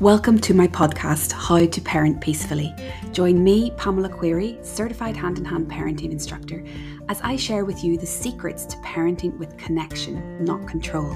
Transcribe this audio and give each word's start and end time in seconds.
Welcome 0.00 0.38
to 0.42 0.54
my 0.54 0.68
podcast, 0.68 1.32
How 1.32 1.66
to 1.66 1.80
Parent 1.80 2.20
Peacefully. 2.20 2.72
Join 3.10 3.42
me, 3.42 3.72
Pamela 3.72 4.08
Query, 4.08 4.56
certified 4.62 5.16
hand 5.16 5.38
in 5.38 5.44
hand 5.44 5.68
parenting 5.68 6.12
instructor, 6.12 6.62
as 7.08 7.20
I 7.24 7.34
share 7.34 7.64
with 7.64 7.82
you 7.82 7.98
the 7.98 8.06
secrets 8.06 8.64
to 8.66 8.76
parenting 8.76 9.36
with 9.38 9.56
connection, 9.56 10.44
not 10.44 10.68
control. 10.68 11.12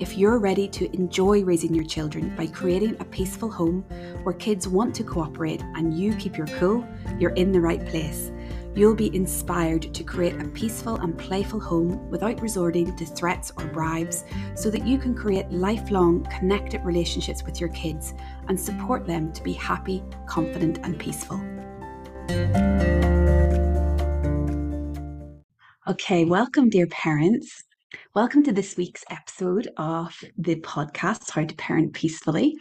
If 0.00 0.18
you're 0.18 0.40
ready 0.40 0.66
to 0.66 0.92
enjoy 0.96 1.44
raising 1.44 1.72
your 1.72 1.84
children 1.84 2.34
by 2.34 2.48
creating 2.48 2.96
a 2.98 3.04
peaceful 3.04 3.52
home 3.52 3.82
where 4.24 4.34
kids 4.34 4.66
want 4.66 4.96
to 4.96 5.04
cooperate 5.04 5.62
and 5.76 5.96
you 5.96 6.12
keep 6.16 6.36
your 6.36 6.48
cool, 6.48 6.84
you're 7.20 7.34
in 7.34 7.52
the 7.52 7.60
right 7.60 7.86
place 7.86 8.32
you'll 8.78 8.94
be 8.94 9.14
inspired 9.14 9.92
to 9.92 10.04
create 10.04 10.40
a 10.40 10.44
peaceful 10.50 10.94
and 11.00 11.18
playful 11.18 11.58
home 11.58 12.08
without 12.10 12.40
resorting 12.40 12.94
to 12.96 13.04
threats 13.04 13.50
or 13.56 13.66
bribes 13.66 14.24
so 14.54 14.70
that 14.70 14.86
you 14.86 14.98
can 14.98 15.16
create 15.16 15.50
lifelong 15.50 16.24
connected 16.26 16.80
relationships 16.84 17.42
with 17.42 17.58
your 17.60 17.70
kids 17.70 18.14
and 18.46 18.58
support 18.58 19.04
them 19.04 19.32
to 19.32 19.42
be 19.42 19.52
happy, 19.52 20.00
confident, 20.28 20.78
and 20.84 20.96
peaceful. 20.96 21.40
Okay, 25.88 26.24
welcome, 26.24 26.70
dear 26.70 26.86
parents. 26.86 27.64
Welcome 28.14 28.44
to 28.44 28.52
this 28.52 28.76
week's 28.76 29.04
episode 29.10 29.68
of 29.76 30.14
the 30.36 30.56
podcast, 30.56 31.30
How 31.30 31.44
to 31.44 31.54
Parent 31.56 31.94
Peacefully. 31.94 32.54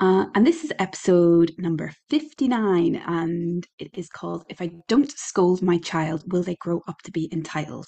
Uh, 0.00 0.26
and 0.34 0.44
this 0.44 0.64
is 0.64 0.72
episode 0.80 1.52
number 1.56 1.92
59, 2.10 2.96
and 2.96 3.64
it 3.78 3.90
is 3.94 4.08
called 4.08 4.44
If 4.48 4.60
I 4.60 4.72
Don't 4.88 5.10
Scold 5.12 5.62
My 5.62 5.78
Child, 5.78 6.24
Will 6.32 6.42
They 6.42 6.56
Grow 6.56 6.80
Up 6.88 7.00
to 7.04 7.12
Be 7.12 7.28
Entitled? 7.32 7.86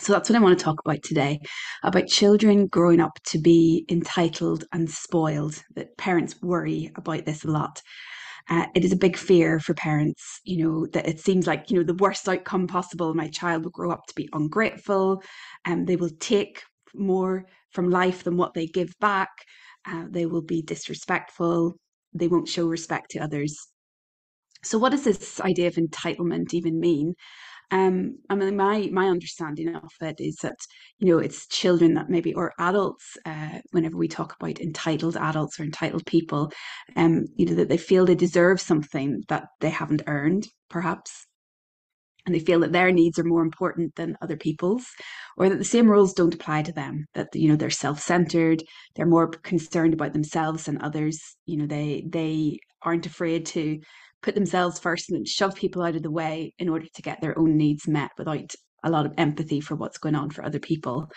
So 0.00 0.14
that's 0.14 0.30
what 0.30 0.36
I 0.36 0.40
want 0.40 0.58
to 0.58 0.64
talk 0.64 0.80
about 0.82 1.02
today 1.02 1.40
about 1.82 2.06
children 2.06 2.68
growing 2.68 3.00
up 3.00 3.18
to 3.26 3.38
be 3.38 3.84
entitled 3.90 4.64
and 4.72 4.90
spoiled. 4.90 5.62
That 5.76 5.96
parents 5.98 6.40
worry 6.40 6.90
about 6.96 7.26
this 7.26 7.44
a 7.44 7.50
lot. 7.50 7.82
Uh, 8.48 8.66
it 8.74 8.82
is 8.82 8.92
a 8.92 8.96
big 8.96 9.18
fear 9.18 9.60
for 9.60 9.74
parents, 9.74 10.40
you 10.44 10.64
know, 10.64 10.86
that 10.94 11.06
it 11.06 11.20
seems 11.20 11.46
like, 11.46 11.70
you 11.70 11.76
know, 11.76 11.84
the 11.84 12.02
worst 12.02 12.26
outcome 12.28 12.66
possible. 12.66 13.12
My 13.12 13.28
child 13.28 13.64
will 13.64 13.70
grow 13.70 13.90
up 13.90 14.06
to 14.08 14.14
be 14.14 14.28
ungrateful 14.32 15.22
and 15.66 15.86
they 15.86 15.96
will 15.96 16.10
take 16.18 16.62
more 16.94 17.44
from 17.72 17.90
life 17.90 18.24
than 18.24 18.38
what 18.38 18.54
they 18.54 18.66
give 18.66 18.92
back 19.00 19.28
uh, 19.86 20.04
they 20.10 20.26
will 20.26 20.42
be 20.42 20.62
disrespectful, 20.62 21.76
they 22.12 22.28
won't 22.28 22.48
show 22.48 22.66
respect 22.66 23.10
to 23.12 23.18
others. 23.20 23.56
So, 24.62 24.78
what 24.78 24.92
does 24.92 25.04
this 25.04 25.40
idea 25.40 25.68
of 25.68 25.74
entitlement 25.74 26.54
even 26.54 26.80
mean? 26.80 27.14
Um, 27.70 28.18
I 28.30 28.34
mean, 28.34 28.56
my 28.56 28.88
my 28.92 29.08
understanding 29.08 29.74
of 29.74 29.90
it 30.00 30.16
is 30.20 30.36
that 30.42 30.56
you 30.98 31.08
know 31.08 31.18
it's 31.18 31.48
children 31.48 31.94
that 31.94 32.10
maybe 32.10 32.34
or 32.34 32.52
adults. 32.58 33.16
Uh, 33.26 33.60
whenever 33.72 33.96
we 33.96 34.08
talk 34.08 34.34
about 34.40 34.60
entitled 34.60 35.16
adults 35.16 35.58
or 35.58 35.64
entitled 35.64 36.06
people, 36.06 36.52
um, 36.96 37.24
you 37.36 37.46
know 37.46 37.54
that 37.54 37.68
they 37.68 37.76
feel 37.78 38.06
they 38.06 38.14
deserve 38.14 38.60
something 38.60 39.22
that 39.28 39.46
they 39.60 39.70
haven't 39.70 40.02
earned, 40.06 40.46
perhaps, 40.70 41.26
and 42.26 42.34
they 42.34 42.38
feel 42.40 42.60
that 42.60 42.72
their 42.72 42.90
needs 42.90 43.18
are 43.18 43.24
more 43.24 43.42
important 43.42 43.94
than 43.96 44.16
other 44.22 44.36
people's 44.36 44.86
or 45.36 45.48
that 45.48 45.58
the 45.58 45.64
same 45.64 45.90
rules 45.90 46.14
don't 46.14 46.34
apply 46.34 46.62
to 46.62 46.72
them 46.72 47.06
that 47.14 47.28
you 47.34 47.48
know 47.48 47.56
they're 47.56 47.70
self-centered 47.70 48.62
they're 48.94 49.06
more 49.06 49.28
concerned 49.28 49.94
about 49.94 50.12
themselves 50.12 50.64
than 50.64 50.80
others. 50.80 51.20
You 51.46 51.58
know 51.58 51.66
they 51.66 52.04
they 52.08 52.58
aren't 52.82 53.06
afraid 53.06 53.46
to 53.46 53.80
put 54.22 54.34
themselves 54.34 54.78
first 54.78 55.10
and 55.10 55.26
shove 55.26 55.54
people 55.54 55.82
out 55.82 55.96
of 55.96 56.02
the 56.02 56.10
way 56.10 56.54
in 56.58 56.68
order 56.68 56.86
to 56.94 57.02
get 57.02 57.20
their 57.20 57.38
own 57.38 57.56
needs 57.56 57.86
met 57.86 58.10
without 58.16 58.54
a 58.82 58.90
lot 58.90 59.06
of 59.06 59.12
empathy 59.18 59.60
for 59.60 59.74
what's 59.74 59.98
going 59.98 60.14
on 60.14 60.30
for 60.30 60.44
other 60.44 60.58
people. 60.58 61.10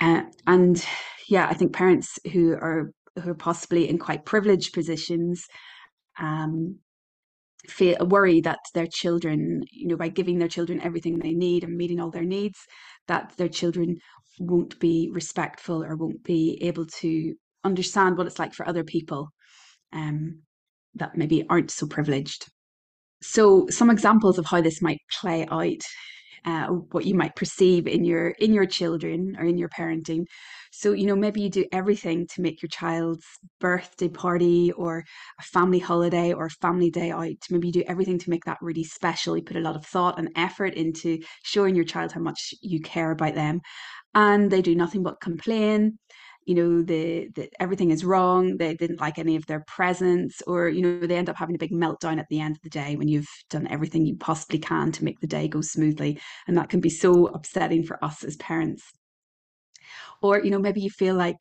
Uh, 0.00 0.22
and 0.46 0.84
yeah 1.28 1.46
i 1.48 1.54
think 1.54 1.72
parents 1.72 2.18
who 2.32 2.52
are 2.52 2.90
who 3.22 3.30
are 3.30 3.34
possibly 3.34 3.88
in 3.88 3.98
quite 3.98 4.24
privileged 4.24 4.72
positions 4.72 5.44
um, 6.20 6.78
feel 7.66 7.96
worry 8.06 8.40
that 8.40 8.60
their 8.74 8.86
children, 8.86 9.62
you 9.70 9.88
know, 9.88 9.96
by 9.96 10.08
giving 10.08 10.38
their 10.38 10.48
children 10.48 10.80
everything 10.80 11.18
they 11.18 11.32
need 11.32 11.64
and 11.64 11.76
meeting 11.76 12.00
all 12.00 12.10
their 12.10 12.24
needs, 12.24 12.58
that 13.08 13.32
their 13.36 13.48
children 13.48 13.96
won't 14.38 14.78
be 14.78 15.10
respectful 15.12 15.82
or 15.82 15.96
won't 15.96 16.22
be 16.22 16.58
able 16.62 16.86
to 16.86 17.34
understand 17.64 18.16
what 18.16 18.26
it's 18.26 18.38
like 18.38 18.54
for 18.54 18.68
other 18.68 18.84
people 18.84 19.30
um, 19.92 20.42
that 20.94 21.16
maybe 21.16 21.44
aren't 21.48 21.70
so 21.70 21.86
privileged. 21.86 22.46
So, 23.20 23.66
some 23.68 23.90
examples 23.90 24.38
of 24.38 24.46
how 24.46 24.60
this 24.60 24.80
might 24.80 25.00
play 25.20 25.46
out 25.50 25.82
uh, 26.44 26.66
what 26.66 27.04
you 27.04 27.14
might 27.14 27.36
perceive 27.36 27.86
in 27.86 28.04
your 28.04 28.30
in 28.30 28.52
your 28.52 28.66
children 28.66 29.36
or 29.38 29.44
in 29.44 29.58
your 29.58 29.68
parenting. 29.68 30.24
So 30.72 30.92
you 30.92 31.06
know 31.06 31.16
maybe 31.16 31.40
you 31.40 31.50
do 31.50 31.66
everything 31.72 32.26
to 32.34 32.42
make 32.42 32.62
your 32.62 32.68
child's 32.68 33.24
birthday 33.60 34.08
party 34.08 34.72
or 34.72 35.04
a 35.38 35.42
family 35.42 35.78
holiday 35.78 36.32
or 36.32 36.48
family 36.50 36.90
day 36.90 37.10
out. 37.10 37.28
Maybe 37.50 37.68
you 37.68 37.72
do 37.72 37.84
everything 37.86 38.18
to 38.18 38.30
make 38.30 38.44
that 38.44 38.58
really 38.60 38.84
special. 38.84 39.36
You 39.36 39.42
put 39.42 39.56
a 39.56 39.60
lot 39.60 39.76
of 39.76 39.86
thought 39.86 40.18
and 40.18 40.30
effort 40.36 40.74
into 40.74 41.18
showing 41.44 41.74
your 41.74 41.84
child 41.84 42.12
how 42.12 42.20
much 42.20 42.54
you 42.60 42.80
care 42.80 43.10
about 43.10 43.34
them. 43.34 43.60
And 44.14 44.50
they 44.50 44.62
do 44.62 44.74
nothing 44.74 45.02
but 45.02 45.20
complain 45.20 45.98
you 46.48 46.54
know 46.54 46.82
the, 46.82 47.28
the 47.34 47.50
everything 47.60 47.90
is 47.90 48.06
wrong 48.06 48.56
they 48.56 48.74
didn't 48.74 49.02
like 49.02 49.18
any 49.18 49.36
of 49.36 49.44
their 49.44 49.62
presents 49.66 50.40
or 50.46 50.70
you 50.70 50.80
know 50.80 51.06
they 51.06 51.16
end 51.16 51.28
up 51.28 51.36
having 51.36 51.54
a 51.54 51.58
big 51.58 51.72
meltdown 51.72 52.18
at 52.18 52.26
the 52.30 52.40
end 52.40 52.56
of 52.56 52.62
the 52.62 52.70
day 52.70 52.96
when 52.96 53.06
you've 53.06 53.28
done 53.50 53.68
everything 53.68 54.06
you 54.06 54.16
possibly 54.16 54.58
can 54.58 54.90
to 54.90 55.04
make 55.04 55.20
the 55.20 55.26
day 55.26 55.46
go 55.46 55.60
smoothly 55.60 56.18
and 56.46 56.56
that 56.56 56.70
can 56.70 56.80
be 56.80 56.88
so 56.88 57.26
upsetting 57.26 57.82
for 57.82 58.02
us 58.02 58.24
as 58.24 58.36
parents. 58.36 58.82
Or 60.22 60.42
you 60.42 60.50
know 60.50 60.58
maybe 60.58 60.80
you 60.80 60.88
feel 60.88 61.14
like 61.14 61.36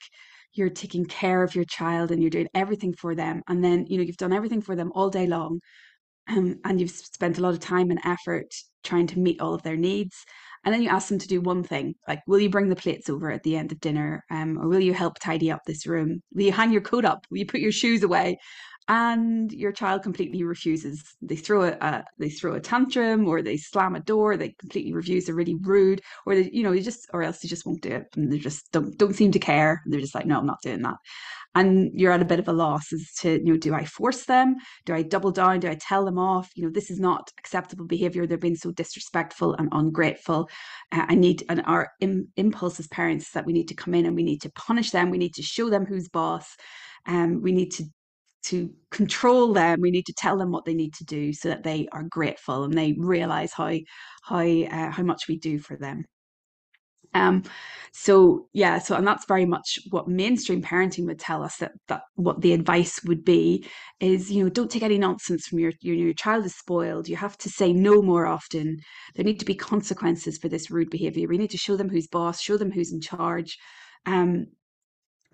you're 0.53 0.69
taking 0.69 1.05
care 1.05 1.41
of 1.41 1.55
your 1.55 1.65
child 1.65 2.11
and 2.11 2.21
you're 2.21 2.29
doing 2.29 2.49
everything 2.53 2.93
for 2.93 3.15
them 3.15 3.41
and 3.47 3.63
then 3.63 3.85
you 3.87 3.97
know 3.97 4.03
you've 4.03 4.17
done 4.17 4.33
everything 4.33 4.61
for 4.61 4.75
them 4.75 4.91
all 4.93 5.09
day 5.09 5.25
long 5.25 5.61
and 6.27 6.81
you've 6.81 6.91
spent 6.91 7.37
a 7.37 7.41
lot 7.41 7.53
of 7.53 7.61
time 7.61 7.91
and 7.91 8.01
effort 8.03 8.53
trying 8.83 9.07
to 9.07 9.19
meet 9.19 9.39
all 9.39 9.53
of 9.53 9.63
their 9.63 9.77
needs 9.77 10.25
and 10.67 10.73
then 10.73 10.81
you 10.81 10.89
ask 10.89 11.07
them 11.07 11.17
to 11.17 11.29
do 11.29 11.39
one 11.39 11.63
thing 11.63 11.95
like 12.09 12.21
will 12.27 12.39
you 12.39 12.49
bring 12.49 12.67
the 12.67 12.75
plates 12.75 13.09
over 13.09 13.31
at 13.31 13.41
the 13.43 13.55
end 13.55 13.71
of 13.71 13.79
dinner 13.79 14.25
um, 14.29 14.57
or 14.59 14.67
will 14.67 14.81
you 14.81 14.93
help 14.93 15.17
tidy 15.17 15.49
up 15.49 15.61
this 15.65 15.87
room? 15.87 16.21
Will 16.33 16.43
you 16.43 16.51
hang 16.51 16.73
your 16.73 16.81
coat 16.81 17.05
up? 17.05 17.25
Will 17.31 17.37
you 17.37 17.45
put 17.45 17.61
your 17.61 17.71
shoes 17.71 18.03
away 18.03 18.37
and 18.89 19.51
your 19.51 19.71
child 19.71 20.01
completely 20.01 20.43
refuses 20.43 21.15
they 21.21 21.35
throw 21.35 21.63
a, 21.63 22.05
they 22.19 22.29
throw 22.29 22.53
a 22.53 22.59
tantrum 22.59 23.27
or 23.27 23.41
they 23.41 23.57
slam 23.57 23.95
a 23.95 23.99
door 23.99 24.37
they 24.37 24.49
completely 24.59 24.93
refuse 24.93 25.25
they're 25.25 25.35
really 25.35 25.55
rude 25.61 26.01
or 26.25 26.35
they 26.35 26.49
you 26.53 26.63
know 26.63 26.71
you 26.71 26.81
just 26.81 27.09
or 27.13 27.21
else 27.21 27.39
they 27.39 27.49
just 27.49 27.65
won't 27.65 27.81
do 27.81 27.89
it 27.89 28.05
and 28.15 28.31
they 28.31 28.37
just 28.37 28.71
don't 28.71 28.97
don't 28.97 29.15
seem 29.15 29.31
to 29.31 29.39
care 29.39 29.81
they're 29.87 29.99
just 29.99 30.15
like 30.15 30.25
no 30.25 30.37
i'm 30.37 30.45
not 30.45 30.61
doing 30.61 30.81
that. 30.81 30.95
And 31.55 31.89
you're 31.99 32.11
at 32.11 32.21
a 32.21 32.25
bit 32.25 32.39
of 32.39 32.47
a 32.47 32.53
loss 32.53 32.93
as 32.93 33.11
to 33.19 33.31
you 33.43 33.53
know 33.53 33.57
do 33.57 33.73
i 33.73 33.83
force 33.83 34.25
them? 34.25 34.55
Do 34.85 34.93
i 34.93 35.01
double 35.01 35.31
down? 35.31 35.59
Do 35.59 35.69
i 35.69 35.75
tell 35.75 36.05
them 36.05 36.19
off? 36.19 36.49
You 36.55 36.63
know 36.63 36.71
this 36.71 36.91
is 36.91 36.99
not 36.99 37.31
acceptable 37.39 37.85
behavior 37.85 38.27
they're 38.27 38.37
being 38.37 38.55
so 38.55 38.71
disrespectful 38.71 39.55
and 39.55 39.69
ungrateful. 39.71 40.49
Uh, 40.91 41.05
i 41.09 41.15
need 41.15 41.43
and 41.49 41.61
our 41.65 41.91
Im- 41.99 42.27
impulse 42.37 42.79
as 42.79 42.87
parents 42.87 43.31
that 43.31 43.45
we 43.45 43.53
need 43.53 43.67
to 43.69 43.75
come 43.75 43.93
in 43.93 44.05
and 44.05 44.15
we 44.15 44.23
need 44.23 44.41
to 44.43 44.51
punish 44.51 44.91
them 44.91 45.09
we 45.09 45.17
need 45.17 45.33
to 45.33 45.41
show 45.41 45.69
them 45.69 45.85
who's 45.85 46.07
boss 46.09 46.55
um, 47.07 47.41
we 47.41 47.51
need 47.51 47.71
to 47.71 47.85
to 48.43 48.73
control 48.91 49.53
them 49.53 49.81
we 49.81 49.91
need 49.91 50.05
to 50.05 50.13
tell 50.13 50.37
them 50.37 50.51
what 50.51 50.65
they 50.65 50.73
need 50.73 50.93
to 50.93 51.03
do 51.05 51.33
so 51.33 51.49
that 51.49 51.63
they 51.63 51.87
are 51.91 52.03
grateful 52.09 52.63
and 52.63 52.73
they 52.77 52.93
realize 52.97 53.53
how 53.53 53.73
how 54.23 54.39
uh, 54.39 54.91
how 54.91 55.03
much 55.03 55.27
we 55.27 55.37
do 55.37 55.59
for 55.59 55.75
them. 55.77 56.05
Um 57.13 57.43
so 57.93 58.47
yeah 58.53 58.79
so 58.79 58.95
and 58.95 59.07
that's 59.07 59.25
very 59.25 59.45
much 59.45 59.79
what 59.89 60.07
mainstream 60.07 60.61
parenting 60.61 61.05
would 61.07 61.19
tell 61.19 61.41
us 61.43 61.57
that 61.57 61.71
that 61.87 62.01
what 62.15 62.41
the 62.41 62.53
advice 62.53 63.01
would 63.05 63.23
be 63.25 63.65
is 63.99 64.29
you 64.31 64.43
know 64.43 64.49
don't 64.49 64.69
take 64.69 64.83
any 64.83 64.97
nonsense 64.97 65.47
from 65.47 65.59
your 65.59 65.71
your, 65.81 65.95
your 65.95 66.13
child 66.13 66.45
is 66.45 66.55
spoiled. 66.55 67.07
You 67.07 67.15
have 67.15 67.37
to 67.39 67.49
say 67.49 67.73
no 67.73 68.01
more 68.01 68.25
often. 68.27 68.77
There 69.15 69.25
need 69.25 69.39
to 69.39 69.45
be 69.45 69.55
consequences 69.55 70.37
for 70.37 70.49
this 70.49 70.69
rude 70.69 70.89
behavior. 70.89 71.27
We 71.27 71.37
need 71.37 71.51
to 71.51 71.57
show 71.57 71.75
them 71.77 71.89
who's 71.89 72.07
boss 72.07 72.41
show 72.41 72.57
them 72.57 72.71
who's 72.71 72.91
in 72.93 73.01
charge. 73.01 73.57
Um 74.05 74.47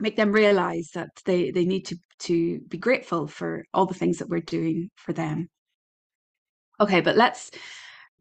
make 0.03 0.17
them 0.17 0.31
realize 0.31 0.89
that 0.93 1.09
they 1.25 1.49
they 1.49 1.65
need 1.65 1.85
to 1.85 1.95
to 2.19 2.59
be 2.67 2.77
grateful 2.77 3.25
for 3.27 3.63
all 3.73 3.85
the 3.87 3.93
things 4.01 4.17
that 4.17 4.29
we're 4.29 4.51
doing 4.57 4.89
for 4.95 5.13
them. 5.13 5.47
Okay 6.79 7.01
but 7.01 7.15
let's 7.15 7.49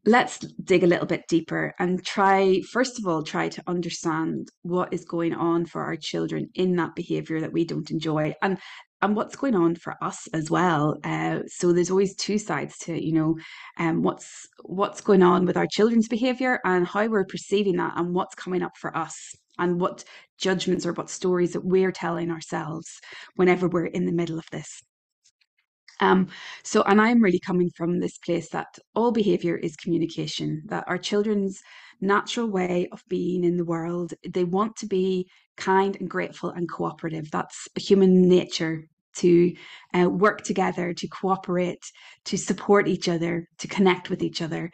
let's 0.06 0.38
dig 0.38 0.82
a 0.84 0.86
little 0.92 1.06
bit 1.06 1.22
deeper 1.28 1.74
and 1.78 2.04
try 2.04 2.60
first 2.72 2.98
of 2.98 3.06
all 3.06 3.22
try 3.22 3.48
to 3.48 3.62
understand 3.66 4.48
what 4.62 4.92
is 4.92 5.04
going 5.04 5.34
on 5.34 5.64
for 5.64 5.82
our 5.82 5.96
children 5.96 6.48
in 6.54 6.74
that 6.76 6.94
behavior 6.96 7.40
that 7.40 7.52
we 7.52 7.64
don't 7.64 7.90
enjoy 7.90 8.34
and 8.42 8.58
and 9.02 9.16
what's 9.16 9.34
going 9.34 9.56
on 9.56 9.74
for 9.74 9.96
us 10.00 10.28
as 10.32 10.48
well. 10.48 10.96
Uh, 11.02 11.40
so 11.48 11.72
there's 11.72 11.90
always 11.90 12.14
two 12.14 12.38
sides 12.38 12.78
to 12.78 12.92
you 13.04 13.12
know 13.12 13.36
um, 13.78 14.02
what's 14.02 14.46
what's 14.62 15.00
going 15.00 15.22
on 15.22 15.44
with 15.46 15.56
our 15.56 15.66
children's 15.66 16.08
behavior 16.08 16.60
and 16.64 16.86
how 16.86 17.06
we're 17.08 17.24
perceiving 17.34 17.76
that 17.76 17.94
and 17.96 18.14
what's 18.14 18.36
coming 18.36 18.62
up 18.62 18.76
for 18.76 18.96
us 18.96 19.34
and 19.58 19.80
what 19.80 20.04
judgments 20.38 20.86
or 20.86 20.92
what 20.92 21.10
stories 21.10 21.52
that 21.52 21.64
we're 21.64 21.92
telling 21.92 22.30
ourselves 22.30 23.00
whenever 23.36 23.68
we're 23.68 23.86
in 23.86 24.06
the 24.06 24.12
middle 24.12 24.38
of 24.38 24.46
this. 24.52 24.82
Um, 26.00 26.28
so, 26.64 26.82
and 26.82 27.00
I'm 27.00 27.22
really 27.22 27.38
coming 27.40 27.70
from 27.76 28.00
this 28.00 28.18
place 28.18 28.48
that 28.50 28.78
all 28.94 29.12
behavior 29.12 29.56
is 29.56 29.76
communication, 29.76 30.62
that 30.66 30.84
our 30.88 30.98
children's 30.98 31.60
natural 32.00 32.48
way 32.48 32.88
of 32.92 33.02
being 33.08 33.44
in 33.44 33.56
the 33.56 33.64
world, 33.64 34.14
they 34.28 34.44
want 34.44 34.76
to 34.76 34.86
be 34.86 35.28
kind 35.56 35.96
and 36.00 36.10
grateful 36.10 36.50
and 36.50 36.68
cooperative. 36.68 37.30
That's 37.30 37.68
a 37.76 37.80
human 37.80 38.28
nature. 38.28 38.84
to 39.16 39.52
uh, 39.94 40.08
work 40.08 40.42
together, 40.42 40.94
to 40.94 41.08
cooperate, 41.08 41.84
to 42.24 42.36
support 42.38 42.88
each 42.88 43.08
other, 43.08 43.46
to 43.58 43.68
connect 43.68 44.10
with 44.10 44.22
each 44.22 44.40
other. 44.42 44.70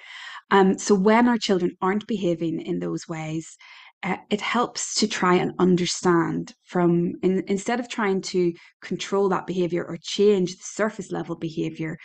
Um, 0.51 0.79
so 0.79 0.95
when 0.95 1.29
our 1.29 1.39
children 1.39 1.73
aren't 1.81 2.07
behaving 2.07 2.61
in 2.61 2.79
those 2.79 3.09
ways, 3.09 3.57
it 4.05 4.41
helps 4.41 4.95
to 4.95 5.09
try 5.09 5.35
and 5.35 5.53
understand 5.59 6.55
from 6.65 7.13
in, 7.23 7.43
instead 7.49 7.81
of 7.81 7.89
trying 7.89 8.21
to 8.23 8.53
control 8.81 9.29
that 9.29 9.47
behavior 9.47 9.85
or 9.85 9.99
change 10.01 10.53
the 10.53 10.63
surface 10.63 11.11
level 11.11 11.37
behavior 11.37 11.97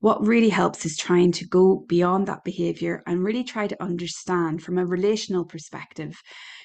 what 0.00 0.26
really 0.26 0.50
helps 0.50 0.84
is 0.84 0.96
trying 0.96 1.32
to 1.32 1.46
go 1.46 1.84
beyond 1.88 2.26
that 2.28 2.44
behavior 2.44 3.02
and 3.06 3.24
really 3.24 3.42
try 3.42 3.66
to 3.66 3.82
understand 3.82 4.62
from 4.62 4.76
a 4.76 4.84
relational 4.84 5.44
perspective 5.44 6.20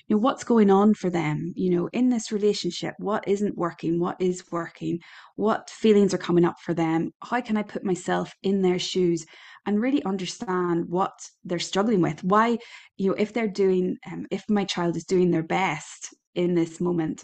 you 0.08 0.16
know 0.16 0.20
what's 0.20 0.44
going 0.44 0.70
on 0.70 0.94
for 0.94 1.10
them 1.10 1.54
you 1.56 1.70
know 1.70 1.88
in 1.94 2.10
this 2.10 2.32
relationship 2.32 2.94
what 2.98 3.26
isn't 3.28 3.58
working 3.58 4.00
what 4.00 4.20
is 4.20 4.44
working 4.52 5.00
what 5.36 5.70
feelings 5.70 6.14
are 6.14 6.20
coming 6.20 6.44
up 6.44 6.60
for 6.60 6.74
them 6.74 7.12
how 7.24 7.40
can 7.40 7.56
i 7.56 7.64
put 7.64 7.86
myself 7.86 8.34
in 8.44 8.62
their 8.62 8.80
shoes 8.80 9.26
and 9.66 9.82
really 9.82 10.04
understand 10.04 10.90
what 10.90 11.14
they're 11.44 11.60
struggling 11.60 12.02
with. 12.02 12.24
Why 12.24 12.58
you 12.98 13.10
know 13.10 13.16
if 13.18 13.34
they're 13.34 13.48
doing 13.48 13.98
um, 14.12 14.26
if 14.32 14.44
my 14.50 14.66
child 14.66 14.96
is 14.98 15.06
doing 15.06 15.32
their 15.32 15.44
best 15.44 16.14
in 16.36 16.56
this 16.56 16.80
moment 16.80 17.24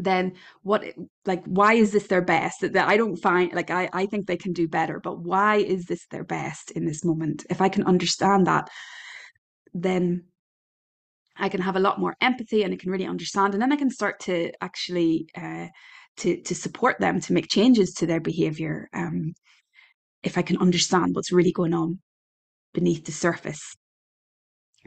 then 0.00 0.32
what 0.62 0.84
like 1.26 1.44
why 1.44 1.74
is 1.74 1.90
this 1.90 2.06
their 2.06 2.22
best? 2.22 2.60
That 2.60 2.88
i 2.88 2.96
don't 2.96 3.16
find 3.16 3.52
like 3.52 3.70
I, 3.70 3.90
I 3.92 4.06
think 4.06 4.26
they 4.26 4.36
can 4.36 4.52
do 4.52 4.68
better 4.68 5.00
but 5.00 5.18
why 5.18 5.56
is 5.56 5.86
this 5.86 6.06
their 6.10 6.24
best 6.24 6.70
in 6.72 6.86
this 6.86 7.04
moment? 7.04 7.44
If 7.50 7.60
i 7.60 7.68
can 7.68 7.84
understand 7.84 8.46
that 8.46 8.68
then 9.74 10.24
i 11.36 11.48
can 11.48 11.60
have 11.60 11.76
a 11.76 11.80
lot 11.80 12.00
more 12.00 12.16
empathy 12.20 12.62
and 12.62 12.72
i 12.72 12.76
can 12.76 12.90
really 12.90 13.06
understand 13.06 13.54
and 13.54 13.62
then 13.62 13.72
i 13.72 13.76
can 13.76 13.90
start 13.90 14.18
to 14.20 14.50
actually 14.60 15.28
uh, 15.36 15.66
to 16.16 16.40
to 16.42 16.54
support 16.54 16.98
them 17.00 17.20
to 17.20 17.32
make 17.32 17.48
changes 17.48 17.92
to 17.94 18.06
their 18.06 18.20
behavior 18.20 18.88
um, 18.94 19.34
if 20.22 20.36
i 20.38 20.42
can 20.42 20.58
understand 20.58 21.14
what's 21.14 21.32
really 21.32 21.52
going 21.52 21.74
on 21.74 21.98
beneath 22.74 23.04
the 23.04 23.12
surface. 23.12 23.74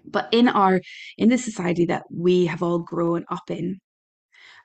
But 0.06 0.30
in 0.32 0.48
our 0.48 0.82
in 1.18 1.30
the 1.30 1.38
society 1.38 1.86
that 1.86 2.04
we 2.10 2.46
have 2.46 2.64
all 2.64 2.80
grown 2.80 3.26
up 3.30 3.50
in 3.50 3.80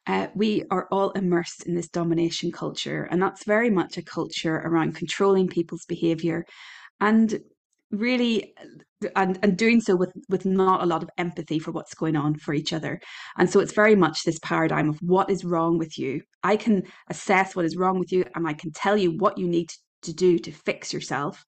uh, 0.06 0.28
we 0.34 0.62
are 0.70 0.86
all 0.92 1.10
immersed 1.10 1.66
in 1.66 1.74
this 1.74 1.88
domination 1.88 2.52
culture, 2.52 3.08
and 3.10 3.20
that's 3.20 3.44
very 3.44 3.70
much 3.70 3.98
a 3.98 4.02
culture 4.02 4.56
around 4.56 4.94
controlling 4.94 5.48
people's 5.48 5.84
behavior 5.86 6.44
and 7.00 7.40
really 7.90 8.54
and, 9.14 9.38
and 9.42 9.58
doing 9.58 9.80
so 9.80 9.96
with 9.96 10.12
with 10.28 10.46
not 10.46 10.82
a 10.82 10.86
lot 10.86 11.02
of 11.02 11.10
empathy 11.18 11.58
for 11.58 11.72
what's 11.72 11.94
going 11.94 12.16
on 12.16 12.36
for 12.36 12.54
each 12.54 12.72
other. 12.72 13.00
And 13.36 13.50
so 13.50 13.60
it's 13.60 13.72
very 13.72 13.96
much 13.96 14.22
this 14.22 14.38
paradigm 14.38 14.88
of 14.88 14.98
what 15.00 15.28
is 15.28 15.44
wrong 15.44 15.76
with 15.76 15.98
you. 15.98 16.22
I 16.42 16.56
can 16.56 16.84
assess 17.10 17.56
what 17.56 17.64
is 17.64 17.76
wrong 17.76 17.98
with 17.98 18.12
you 18.12 18.24
and 18.34 18.46
i 18.46 18.52
can 18.52 18.70
tell 18.70 18.96
you 18.96 19.10
what 19.18 19.36
you 19.38 19.48
need 19.48 19.68
to 19.68 19.78
do 20.14 20.38
to 20.38 20.52
fix 20.52 20.92
yourself 20.92 21.44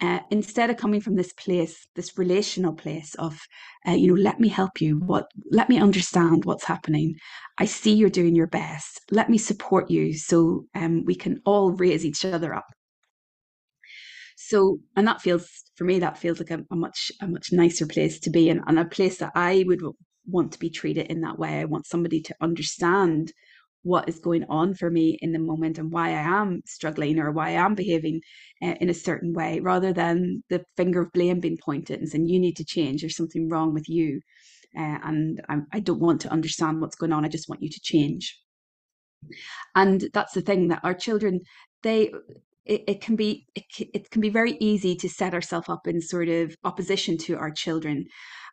uh, 0.00 0.20
instead 0.30 0.70
of 0.70 0.76
coming 0.76 1.00
from 1.00 1.16
this 1.16 1.32
place, 1.32 1.86
this 1.96 2.16
relational 2.16 2.72
place 2.72 3.14
of, 3.16 3.40
uh, 3.86 3.92
you 3.92 4.08
know, 4.08 4.22
let 4.22 4.38
me 4.38 4.48
help 4.48 4.80
you. 4.80 4.98
What? 4.98 5.28
Let 5.50 5.68
me 5.68 5.80
understand 5.80 6.44
what's 6.44 6.64
happening. 6.64 7.16
I 7.58 7.64
see 7.64 7.94
you're 7.94 8.08
doing 8.08 8.36
your 8.36 8.46
best. 8.46 9.00
Let 9.10 9.28
me 9.28 9.38
support 9.38 9.90
you 9.90 10.14
so 10.14 10.66
um, 10.74 11.04
we 11.04 11.16
can 11.16 11.40
all 11.44 11.72
raise 11.72 12.04
each 12.06 12.24
other 12.24 12.54
up. 12.54 12.66
So, 14.36 14.78
and 14.94 15.06
that 15.08 15.20
feels 15.20 15.48
for 15.74 15.82
me 15.82 15.98
that 15.98 16.16
feels 16.16 16.38
like 16.38 16.52
a, 16.52 16.64
a 16.70 16.76
much 16.76 17.10
a 17.20 17.26
much 17.26 17.50
nicer 17.50 17.86
place 17.86 18.20
to 18.20 18.30
be, 18.30 18.50
and 18.50 18.78
a 18.78 18.84
place 18.84 19.18
that 19.18 19.32
I 19.34 19.64
would 19.66 19.82
want 20.28 20.52
to 20.52 20.60
be 20.60 20.70
treated 20.70 21.06
in 21.06 21.22
that 21.22 21.40
way. 21.40 21.58
I 21.58 21.64
want 21.64 21.88
somebody 21.88 22.20
to 22.22 22.36
understand 22.40 23.32
what 23.82 24.08
is 24.08 24.18
going 24.18 24.44
on 24.48 24.74
for 24.74 24.90
me 24.90 25.18
in 25.20 25.32
the 25.32 25.38
moment 25.38 25.78
and 25.78 25.90
why 25.90 26.08
I 26.08 26.40
am 26.40 26.62
struggling 26.66 27.18
or 27.18 27.30
why 27.30 27.50
I 27.50 27.64
am 27.64 27.74
behaving 27.74 28.20
uh, 28.62 28.74
in 28.80 28.90
a 28.90 28.94
certain 28.94 29.32
way, 29.32 29.60
rather 29.60 29.92
than 29.92 30.42
the 30.50 30.64
finger 30.76 31.02
of 31.02 31.12
blame 31.12 31.40
being 31.40 31.58
pointed 31.64 32.00
and 32.00 32.08
saying, 32.08 32.26
you 32.26 32.40
need 32.40 32.56
to 32.56 32.64
change, 32.64 33.00
there's 33.00 33.16
something 33.16 33.48
wrong 33.48 33.72
with 33.72 33.88
you. 33.88 34.20
Uh, 34.76 34.98
and 35.04 35.40
I'm, 35.48 35.66
I 35.72 35.80
do 35.80 35.92
not 35.92 36.00
want 36.00 36.20
to 36.22 36.32
understand 36.32 36.80
what's 36.80 36.96
going 36.96 37.12
on, 37.12 37.24
I 37.24 37.28
just 37.28 37.48
want 37.48 37.62
you 37.62 37.70
to 37.70 37.80
change. 37.82 38.38
And 39.74 40.08
that's 40.12 40.34
the 40.34 40.42
thing 40.42 40.68
that 40.68 40.84
our 40.84 40.94
children, 40.94 41.40
they, 41.82 42.12
it, 42.64 42.82
it, 42.86 43.00
can 43.00 43.16
be 43.16 43.46
it, 43.54 43.64
it 43.78 44.10
can 44.10 44.20
be 44.20 44.28
very 44.28 44.56
easy 44.60 44.94
to 44.96 45.08
set 45.08 45.34
ourselves 45.34 45.68
up 45.68 45.86
in 45.86 46.00
sort 46.00 46.28
of 46.28 46.54
opposition 46.64 47.16
to 47.18 47.36
our 47.36 47.50
children 47.50 48.04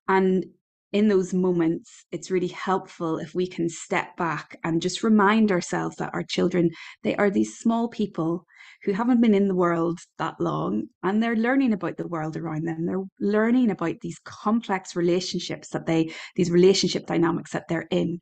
and 0.07 0.45
in 0.91 1.07
those 1.07 1.33
moments, 1.33 2.05
it's 2.11 2.31
really 2.31 2.47
helpful 2.47 3.17
if 3.17 3.35
we 3.35 3.47
can 3.47 3.67
step 3.69 4.15
back 4.17 4.57
and 4.63 4.81
just 4.81 5.03
remind 5.03 5.51
ourselves 5.51 5.97
that 5.97 6.13
our 6.13 6.23
children, 6.23 6.69
they 7.03 7.15
are 7.15 7.29
these 7.29 7.57
small 7.57 7.89
people 7.89 8.45
who 8.83 8.93
haven't 8.93 9.21
been 9.21 9.33
in 9.33 9.47
the 9.47 9.55
world 9.55 9.99
that 10.17 10.39
long 10.39 10.83
and 11.03 11.21
they're 11.21 11.35
learning 11.35 11.73
about 11.73 11.97
the 11.97 12.07
world 12.07 12.37
around 12.37 12.65
them. 12.65 12.85
They're 12.85 13.03
learning 13.19 13.71
about 13.71 13.95
these 14.01 14.19
complex 14.23 14.95
relationships 14.95 15.69
that 15.69 15.85
they, 15.85 16.13
these 16.35 16.51
relationship 16.51 17.07
dynamics 17.07 17.51
that 17.51 17.67
they're 17.67 17.87
in. 17.89 18.19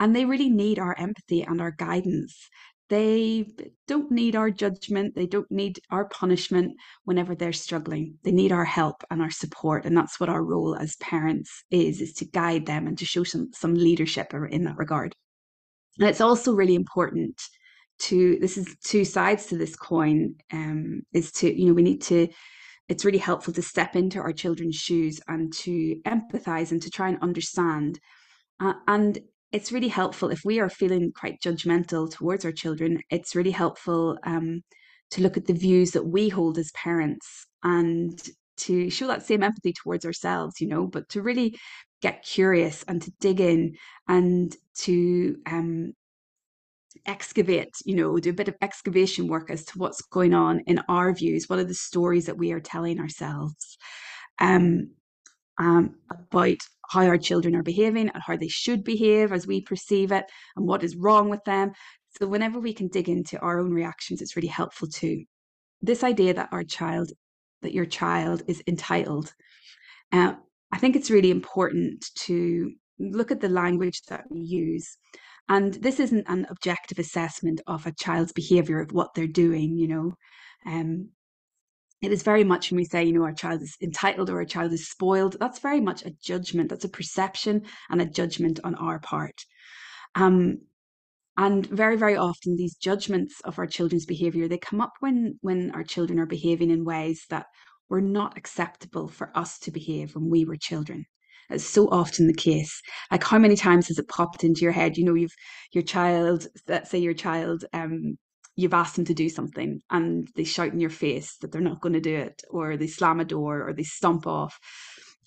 And 0.00 0.14
they 0.14 0.24
really 0.24 0.50
need 0.50 0.78
our 0.78 0.96
empathy 0.98 1.42
and 1.42 1.60
our 1.60 1.72
guidance 1.72 2.48
they 2.88 3.46
don't 3.86 4.10
need 4.10 4.34
our 4.34 4.50
judgment. 4.50 5.14
They 5.14 5.26
don't 5.26 5.50
need 5.50 5.80
our 5.90 6.06
punishment 6.06 6.76
whenever 7.04 7.34
they're 7.34 7.52
struggling. 7.52 8.18
They 8.22 8.32
need 8.32 8.52
our 8.52 8.64
help 8.64 9.04
and 9.10 9.20
our 9.20 9.30
support. 9.30 9.84
And 9.84 9.96
that's 9.96 10.18
what 10.18 10.30
our 10.30 10.42
role 10.42 10.74
as 10.74 10.96
parents 10.96 11.64
is, 11.70 12.00
is 12.00 12.12
to 12.14 12.24
guide 12.24 12.66
them 12.66 12.86
and 12.86 12.96
to 12.98 13.04
show 13.04 13.24
some, 13.24 13.50
some 13.52 13.74
leadership 13.74 14.32
in 14.50 14.64
that 14.64 14.78
regard. 14.78 15.14
And 15.98 16.08
it's 16.08 16.20
also 16.20 16.54
really 16.54 16.74
important 16.74 17.42
to, 18.00 18.38
this 18.40 18.56
is 18.56 18.74
two 18.84 19.04
sides 19.04 19.46
to 19.46 19.58
this 19.58 19.76
coin, 19.76 20.34
um, 20.52 21.02
is 21.12 21.32
to, 21.32 21.52
you 21.52 21.66
know, 21.66 21.74
we 21.74 21.82
need 21.82 22.02
to, 22.02 22.28
it's 22.88 23.04
really 23.04 23.18
helpful 23.18 23.52
to 23.52 23.62
step 23.62 23.96
into 23.96 24.18
our 24.18 24.32
children's 24.32 24.76
shoes 24.76 25.20
and 25.28 25.52
to 25.52 25.96
empathize 26.06 26.70
and 26.70 26.80
to 26.82 26.90
try 26.90 27.08
and 27.08 27.18
understand. 27.20 27.98
Uh, 28.60 28.74
and 28.86 29.18
it's 29.52 29.72
really 29.72 29.88
helpful 29.88 30.30
if 30.30 30.42
we 30.44 30.60
are 30.60 30.68
feeling 30.68 31.12
quite 31.12 31.40
judgmental 31.40 32.10
towards 32.10 32.44
our 32.44 32.52
children. 32.52 32.98
It's 33.10 33.34
really 33.34 33.50
helpful 33.50 34.18
um, 34.24 34.62
to 35.12 35.22
look 35.22 35.36
at 35.36 35.46
the 35.46 35.54
views 35.54 35.92
that 35.92 36.06
we 36.06 36.28
hold 36.28 36.58
as 36.58 36.70
parents 36.72 37.46
and 37.62 38.20
to 38.58 38.90
show 38.90 39.06
that 39.06 39.24
same 39.24 39.42
empathy 39.42 39.72
towards 39.72 40.04
ourselves, 40.04 40.60
you 40.60 40.68
know, 40.68 40.86
but 40.86 41.08
to 41.10 41.22
really 41.22 41.56
get 42.02 42.22
curious 42.22 42.84
and 42.88 43.00
to 43.02 43.12
dig 43.20 43.40
in 43.40 43.74
and 44.08 44.54
to 44.74 45.36
um, 45.46 45.92
excavate, 47.06 47.74
you 47.84 47.94
know, 47.94 48.18
do 48.18 48.30
a 48.30 48.34
bit 48.34 48.48
of 48.48 48.56
excavation 48.60 49.28
work 49.28 49.50
as 49.50 49.64
to 49.64 49.78
what's 49.78 50.02
going 50.02 50.34
on 50.34 50.60
in 50.66 50.80
our 50.88 51.12
views. 51.12 51.48
What 51.48 51.58
are 51.58 51.64
the 51.64 51.74
stories 51.74 52.26
that 52.26 52.36
we 52.36 52.52
are 52.52 52.60
telling 52.60 53.00
ourselves 53.00 53.78
um, 54.40 54.90
um, 55.58 55.94
about 56.10 56.58
how 56.88 57.04
our 57.04 57.18
children 57.18 57.54
are 57.54 57.62
behaving 57.62 58.08
and 58.08 58.22
how 58.26 58.36
they 58.36 58.48
should 58.48 58.84
behave 58.84 59.32
as 59.32 59.46
we 59.46 59.60
perceive 59.60 60.12
it 60.12 60.24
and 60.56 60.66
what 60.66 60.82
is 60.82 60.96
wrong 60.96 61.28
with 61.28 61.44
them. 61.44 61.72
So, 62.18 62.26
whenever 62.26 62.58
we 62.58 62.72
can 62.72 62.88
dig 62.88 63.08
into 63.08 63.38
our 63.40 63.58
own 63.58 63.72
reactions, 63.72 64.20
it's 64.20 64.36
really 64.36 64.48
helpful 64.48 64.88
too. 64.88 65.24
This 65.82 66.02
idea 66.02 66.34
that 66.34 66.48
our 66.52 66.64
child, 66.64 67.12
that 67.62 67.74
your 67.74 67.86
child 67.86 68.42
is 68.48 68.62
entitled, 68.66 69.32
uh, 70.12 70.34
I 70.72 70.78
think 70.78 70.96
it's 70.96 71.10
really 71.10 71.30
important 71.30 72.04
to 72.26 72.72
look 72.98 73.30
at 73.30 73.40
the 73.40 73.48
language 73.48 74.02
that 74.08 74.24
we 74.30 74.40
use. 74.40 74.96
And 75.48 75.74
this 75.74 75.98
isn't 76.00 76.28
an 76.28 76.46
objective 76.50 76.98
assessment 76.98 77.60
of 77.66 77.86
a 77.86 77.92
child's 77.92 78.32
behavior 78.32 78.80
of 78.80 78.92
what 78.92 79.14
they're 79.14 79.26
doing, 79.26 79.76
you 79.78 79.88
know. 79.88 80.12
Um, 80.66 81.10
it 82.00 82.12
is 82.12 82.22
very 82.22 82.44
much 82.44 82.70
when 82.70 82.76
we 82.76 82.84
say, 82.84 83.04
you 83.04 83.12
know, 83.12 83.24
our 83.24 83.32
child 83.32 83.62
is 83.62 83.76
entitled 83.82 84.30
or 84.30 84.36
our 84.38 84.44
child 84.44 84.72
is 84.72 84.88
spoiled, 84.88 85.36
that's 85.40 85.58
very 85.58 85.80
much 85.80 86.04
a 86.04 86.10
judgment. 86.22 86.70
That's 86.70 86.84
a 86.84 86.88
perception 86.88 87.62
and 87.90 88.00
a 88.00 88.06
judgment 88.06 88.60
on 88.62 88.74
our 88.76 89.00
part. 89.00 89.44
Um, 90.14 90.58
and 91.36 91.66
very, 91.66 91.96
very 91.96 92.16
often 92.16 92.56
these 92.56 92.76
judgments 92.76 93.40
of 93.44 93.58
our 93.58 93.66
children's 93.66 94.06
behavior, 94.06 94.48
they 94.48 94.58
come 94.58 94.80
up 94.80 94.92
when 95.00 95.38
when 95.40 95.70
our 95.72 95.84
children 95.84 96.18
are 96.18 96.26
behaving 96.26 96.70
in 96.70 96.84
ways 96.84 97.24
that 97.30 97.46
were 97.88 98.00
not 98.00 98.36
acceptable 98.36 99.08
for 99.08 99.30
us 99.36 99.58
to 99.60 99.70
behave 99.70 100.14
when 100.14 100.30
we 100.30 100.44
were 100.44 100.56
children. 100.56 101.04
That's 101.48 101.64
so 101.64 101.88
often 101.88 102.26
the 102.26 102.34
case. 102.34 102.80
Like 103.10 103.24
how 103.24 103.38
many 103.38 103.56
times 103.56 103.88
has 103.88 103.98
it 103.98 104.08
popped 104.08 104.44
into 104.44 104.60
your 104.60 104.72
head? 104.72 104.96
You 104.96 105.04
know, 105.04 105.14
you've 105.14 105.34
your 105.72 105.84
child, 105.84 106.46
let's 106.66 106.90
say 106.90 106.98
your 106.98 107.14
child 107.14 107.64
um, 107.72 108.18
you've 108.58 108.74
asked 108.74 108.96
them 108.96 109.04
to 109.04 109.14
do 109.14 109.28
something 109.28 109.80
and 109.88 110.28
they 110.34 110.42
shout 110.42 110.72
in 110.72 110.80
your 110.80 110.90
face 110.90 111.36
that 111.36 111.52
they're 111.52 111.60
not 111.60 111.80
going 111.80 111.92
to 111.92 112.00
do 112.00 112.16
it, 112.16 112.42
or 112.50 112.76
they 112.76 112.88
slam 112.88 113.20
a 113.20 113.24
door, 113.24 113.62
or 113.62 113.72
they 113.72 113.84
stomp 113.84 114.26
off. 114.26 114.58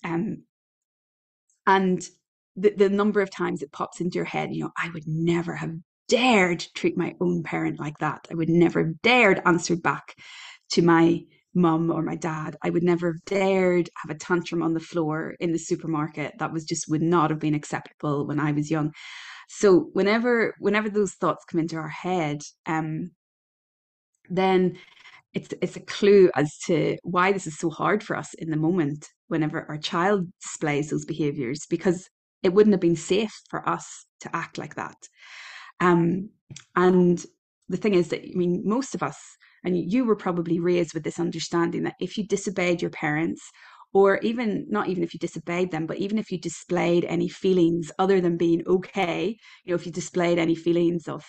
Um, 0.04 0.44
and 1.66 2.06
the, 2.58 2.74
the 2.76 2.90
number 2.90 3.22
of 3.22 3.32
times 3.32 3.62
it 3.62 3.72
pops 3.72 4.02
into 4.02 4.16
your 4.16 4.26
head, 4.26 4.54
you 4.54 4.66
know, 4.66 4.72
I 4.78 4.90
would 4.94 5.08
never 5.08 5.56
have 5.56 5.72
dared 6.10 6.66
treat 6.76 6.98
my 6.98 7.16
own 7.22 7.42
parent 7.42 7.80
like 7.80 7.98
that. 8.00 8.28
I 8.30 8.36
would 8.36 8.50
never 8.50 8.84
have 8.84 9.02
dared 9.02 9.42
answer 9.46 9.78
back 9.78 10.14
to 10.72 10.82
my 10.82 11.22
mum 11.54 11.90
or 11.90 12.02
my 12.02 12.18
dad, 12.18 12.58
I 12.62 12.70
would 12.70 12.84
never 12.84 13.14
have 13.14 13.26
dared 13.26 13.90
have 14.04 14.14
a 14.14 14.20
tantrum 14.20 14.62
on 14.62 14.74
the 14.74 14.80
floor 14.82 15.36
in 15.40 15.54
the 15.54 15.60
supermarket. 15.60 16.34
That 16.40 16.52
was 16.52 16.66
just 16.66 16.90
would 16.90 17.02
not 17.02 17.30
have 17.30 17.40
been 17.40 17.56
acceptable 17.56 18.28
when 18.28 18.42
I 18.42 18.52
was 18.52 18.70
young. 18.70 18.92
So 19.48 19.90
whenever 19.94 20.56
whenever 20.60 20.90
those 20.90 21.14
thoughts 21.14 21.46
come 21.46 21.60
into 21.60 21.78
our 21.78 21.90
head, 21.90 22.42
um, 22.66 23.12
then 24.32 24.78
it's 25.34 25.54
it's 25.62 25.78
a 25.78 25.82
clue 25.82 26.30
as 26.36 26.58
to 26.66 26.98
why 27.04 27.32
this 27.32 27.48
is 27.48 27.58
so 27.58 27.70
hard 27.70 28.04
for 28.04 28.16
us 28.18 28.34
in 28.36 28.50
the 28.50 28.58
moment 28.58 29.08
whenever 29.28 29.66
our 29.70 29.78
child 29.78 30.28
displays 30.42 30.90
those 30.90 31.06
behaviors 31.06 31.66
because 31.70 32.10
it 32.44 32.54
wouldn't 32.54 32.74
have 32.74 32.82
been 32.82 32.96
safe 32.96 33.34
for 33.50 33.68
us 33.70 34.06
to 34.20 34.36
act 34.36 34.58
like 34.58 34.76
that. 34.76 34.98
Um, 35.80 36.30
and 36.76 37.24
the 37.70 37.78
thing 37.78 37.94
is 37.94 38.10
that 38.10 38.22
i 38.22 38.32
mean 38.36 38.62
most 38.66 38.94
of 38.94 39.02
us 39.02 39.18
and 39.64 39.78
you 39.92 40.04
were 40.06 40.16
probably 40.16 40.60
raised 40.60 40.94
with 40.94 41.04
this 41.04 41.20
understanding 41.20 41.84
that 41.84 41.96
if 42.00 42.18
you 42.18 42.28
disobeyed 42.28 42.82
your 42.82 42.92
parents 42.92 43.42
or 43.94 44.18
even 44.20 44.66
not 44.70 44.88
even 44.88 45.04
if 45.04 45.14
you 45.14 45.20
disobeyed 45.20 45.72
them 45.72 45.86
but 45.86 45.98
even 45.98 46.18
if 46.18 46.32
you 46.32 46.40
displayed 46.40 47.06
any 47.06 47.30
feelings 47.30 47.92
other 47.98 48.20
than 48.20 48.38
being 48.38 48.62
okay 48.68 49.38
you 49.64 49.72
know 49.72 49.76
if 49.76 49.86
you 49.86 49.92
displayed 49.92 50.38
any 50.38 50.56
feelings 50.56 51.08
of 51.08 51.24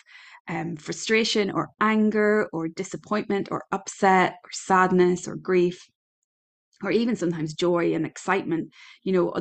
um, 0.48 0.76
frustration 0.76 1.50
or 1.50 1.68
anger 1.80 2.48
or 2.52 2.68
disappointment 2.68 3.48
or 3.50 3.62
upset 3.72 4.34
or 4.44 4.50
sadness 4.52 5.28
or 5.28 5.36
grief 5.36 5.86
or 6.82 6.90
even 6.90 7.14
sometimes 7.14 7.54
joy 7.54 7.94
and 7.94 8.04
excitement 8.04 8.70
you 9.04 9.12
know 9.12 9.32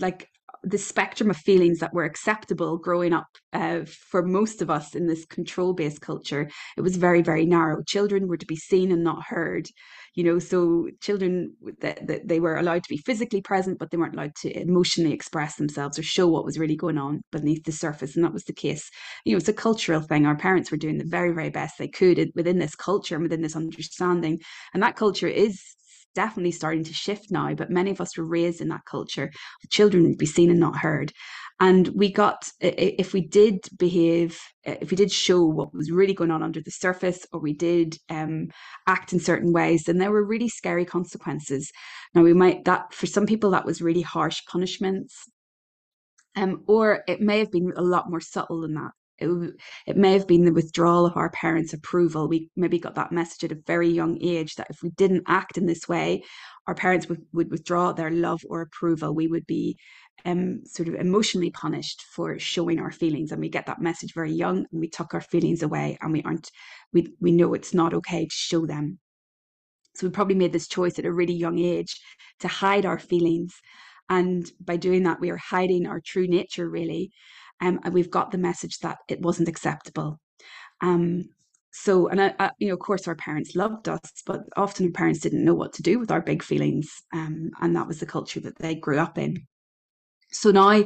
like 0.00 0.28
the 0.62 0.78
spectrum 0.78 1.30
of 1.30 1.36
feelings 1.36 1.78
that 1.78 1.94
were 1.94 2.04
acceptable 2.04 2.76
growing 2.76 3.12
up 3.12 3.28
uh, 3.52 3.80
for 3.84 4.22
most 4.22 4.60
of 4.60 4.70
us 4.70 4.94
in 4.94 5.06
this 5.06 5.24
control 5.24 5.72
based 5.72 6.00
culture 6.00 6.50
it 6.76 6.82
was 6.82 6.96
very 6.96 7.22
very 7.22 7.46
narrow. 7.46 7.82
Children 7.86 8.28
were 8.28 8.36
to 8.36 8.46
be 8.46 8.56
seen 8.56 8.92
and 8.92 9.02
not 9.02 9.22
heard 9.22 9.68
you 10.14 10.24
know 10.24 10.38
so 10.38 10.88
children 11.00 11.54
that 11.80 12.06
they, 12.06 12.20
they 12.24 12.40
were 12.40 12.56
allowed 12.56 12.82
to 12.82 12.88
be 12.88 12.96
physically 12.98 13.40
present 13.40 13.78
but 13.78 13.90
they 13.90 13.96
weren't 13.96 14.14
allowed 14.14 14.34
to 14.34 14.50
emotionally 14.60 15.12
express 15.12 15.56
themselves 15.56 15.98
or 15.98 16.02
show 16.02 16.26
what 16.28 16.44
was 16.44 16.58
really 16.58 16.76
going 16.76 16.98
on 16.98 17.20
beneath 17.30 17.64
the 17.64 17.72
surface 17.72 18.16
and 18.16 18.24
that 18.24 18.32
was 18.32 18.44
the 18.44 18.52
case. 18.52 18.90
You 19.24 19.32
know 19.32 19.38
it's 19.38 19.48
a 19.48 19.52
cultural 19.52 20.00
thing. 20.00 20.26
Our 20.26 20.36
parents 20.36 20.70
were 20.70 20.76
doing 20.76 20.98
the 20.98 21.04
very 21.04 21.32
very 21.32 21.50
best 21.50 21.78
they 21.78 21.88
could 21.88 22.30
within 22.34 22.58
this 22.58 22.74
culture 22.74 23.14
and 23.14 23.22
within 23.22 23.42
this 23.42 23.56
understanding 23.56 24.40
and 24.74 24.82
that 24.82 24.96
culture 24.96 25.28
is 25.28 25.62
definitely 26.14 26.52
starting 26.52 26.84
to 26.84 26.94
shift 26.94 27.30
now, 27.30 27.54
but 27.54 27.70
many 27.70 27.90
of 27.90 28.00
us 28.00 28.16
were 28.16 28.24
raised 28.24 28.60
in 28.60 28.68
that 28.68 28.84
culture. 28.84 29.30
Children 29.70 30.04
would 30.04 30.18
be 30.18 30.26
seen 30.26 30.50
and 30.50 30.60
not 30.60 30.76
heard. 30.76 31.12
And 31.60 31.88
we 31.88 32.10
got, 32.10 32.48
if 32.60 33.12
we 33.12 33.20
did 33.20 33.58
behave, 33.78 34.40
if 34.64 34.90
we 34.90 34.96
did 34.96 35.12
show 35.12 35.44
what 35.44 35.74
was 35.74 35.90
really 35.90 36.14
going 36.14 36.30
on 36.30 36.42
under 36.42 36.60
the 36.62 36.70
surface, 36.70 37.26
or 37.32 37.40
we 37.40 37.52
did 37.52 37.98
um, 38.08 38.48
act 38.86 39.12
in 39.12 39.20
certain 39.20 39.52
ways, 39.52 39.84
then 39.84 39.98
there 39.98 40.10
were 40.10 40.24
really 40.24 40.48
scary 40.48 40.86
consequences. 40.86 41.70
Now, 42.14 42.22
we 42.22 42.32
might, 42.32 42.64
that 42.64 42.94
for 42.94 43.06
some 43.06 43.26
people, 43.26 43.50
that 43.50 43.66
was 43.66 43.82
really 43.82 44.00
harsh 44.00 44.40
punishments. 44.50 45.14
Um, 46.36 46.62
or 46.66 47.02
it 47.08 47.20
may 47.20 47.40
have 47.40 47.50
been 47.50 47.72
a 47.76 47.82
lot 47.82 48.08
more 48.08 48.20
subtle 48.20 48.60
than 48.60 48.74
that 48.74 48.92
it, 49.20 49.54
it 49.86 49.96
may 49.96 50.12
have 50.14 50.26
been 50.26 50.44
the 50.44 50.52
withdrawal 50.52 51.06
of 51.06 51.16
our 51.16 51.30
parents' 51.30 51.72
approval. 51.72 52.28
We 52.28 52.50
maybe 52.56 52.78
got 52.78 52.94
that 52.94 53.12
message 53.12 53.44
at 53.44 53.56
a 53.56 53.62
very 53.66 53.88
young 53.88 54.18
age 54.22 54.54
that 54.56 54.68
if 54.70 54.82
we 54.82 54.90
didn't 54.90 55.24
act 55.26 55.58
in 55.58 55.66
this 55.66 55.88
way, 55.88 56.22
our 56.66 56.74
parents 56.74 57.08
would, 57.08 57.22
would 57.32 57.50
withdraw 57.50 57.92
their 57.92 58.10
love 58.10 58.40
or 58.48 58.62
approval. 58.62 59.14
We 59.14 59.28
would 59.28 59.46
be 59.46 59.76
um, 60.24 60.62
sort 60.64 60.88
of 60.88 60.94
emotionally 60.94 61.50
punished 61.50 62.02
for 62.14 62.38
showing 62.38 62.78
our 62.78 62.92
feelings. 62.92 63.32
And 63.32 63.40
we 63.40 63.48
get 63.48 63.66
that 63.66 63.80
message 63.80 64.14
very 64.14 64.32
young 64.32 64.66
and 64.70 64.80
we 64.80 64.88
tuck 64.88 65.14
our 65.14 65.20
feelings 65.20 65.62
away 65.62 65.98
and 66.00 66.12
we 66.12 66.22
aren't, 66.22 66.50
we, 66.92 67.14
we 67.20 67.32
know 67.32 67.54
it's 67.54 67.74
not 67.74 67.94
okay 67.94 68.24
to 68.24 68.34
show 68.34 68.66
them. 68.66 68.98
So 69.96 70.06
we 70.06 70.12
probably 70.12 70.36
made 70.36 70.52
this 70.52 70.68
choice 70.68 70.98
at 70.98 71.04
a 71.04 71.12
really 71.12 71.34
young 71.34 71.58
age 71.58 72.00
to 72.40 72.48
hide 72.48 72.86
our 72.86 72.98
feelings. 72.98 73.54
And 74.08 74.50
by 74.60 74.76
doing 74.76 75.02
that, 75.04 75.20
we 75.20 75.30
are 75.30 75.36
hiding 75.36 75.86
our 75.86 76.00
true 76.00 76.26
nature, 76.26 76.68
really 76.68 77.12
um, 77.60 77.80
and 77.84 77.94
we've 77.94 78.10
got 78.10 78.30
the 78.30 78.38
message 78.38 78.78
that 78.78 78.98
it 79.08 79.20
wasn't 79.20 79.48
acceptable. 79.48 80.18
Um, 80.80 81.30
so, 81.72 82.08
and 82.08 82.20
I, 82.20 82.34
I, 82.38 82.50
you 82.58 82.68
know, 82.68 82.74
of 82.74 82.80
course, 82.80 83.06
our 83.06 83.14
parents 83.14 83.54
loved 83.54 83.88
us, 83.88 84.00
but 84.26 84.40
often 84.56 84.86
our 84.86 84.92
parents 84.92 85.20
didn't 85.20 85.44
know 85.44 85.54
what 85.54 85.72
to 85.74 85.82
do 85.82 85.98
with 85.98 86.10
our 86.10 86.20
big 86.20 86.42
feelings, 86.42 86.88
um, 87.12 87.50
and 87.60 87.76
that 87.76 87.86
was 87.86 88.00
the 88.00 88.06
culture 88.06 88.40
that 88.40 88.58
they 88.58 88.74
grew 88.74 88.98
up 88.98 89.18
in. 89.18 89.46
So 90.32 90.50
now 90.50 90.84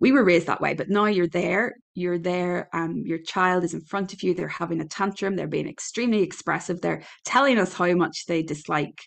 we 0.00 0.12
were 0.12 0.24
raised 0.24 0.46
that 0.46 0.60
way, 0.60 0.74
but 0.74 0.88
now 0.88 1.06
you're 1.06 1.28
there, 1.28 1.74
you're 1.94 2.18
there, 2.18 2.68
um, 2.72 3.02
your 3.04 3.18
child 3.18 3.64
is 3.64 3.74
in 3.74 3.82
front 3.82 4.12
of 4.12 4.22
you, 4.22 4.34
they're 4.34 4.48
having 4.48 4.80
a 4.80 4.86
tantrum, 4.86 5.36
they're 5.36 5.46
being 5.46 5.68
extremely 5.68 6.22
expressive, 6.22 6.80
they're 6.80 7.02
telling 7.24 7.58
us 7.58 7.74
how 7.74 7.92
much 7.94 8.24
they 8.26 8.42
dislike 8.42 8.98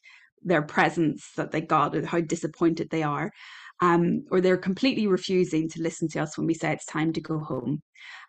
their 0.44 0.62
presence 0.62 1.32
that 1.36 1.52
they 1.52 1.62
got 1.62 1.96
and 1.96 2.08
how 2.08 2.22
disappointed 2.22 2.90
they 2.90 3.04
are 3.04 3.32
um, 3.82 4.26
or 4.32 4.42
they're 4.42 4.58
completely 4.58 5.08
refusing 5.08 5.70
to 5.70 5.82
listen 5.82 6.08
to 6.10 6.20
us 6.20 6.38
when 6.38 6.48
we 6.48 6.54
say 6.54 6.72
it's 6.72 6.86
time 6.86 7.14
to 7.14 7.22
go 7.22 7.40
home. 7.40 7.82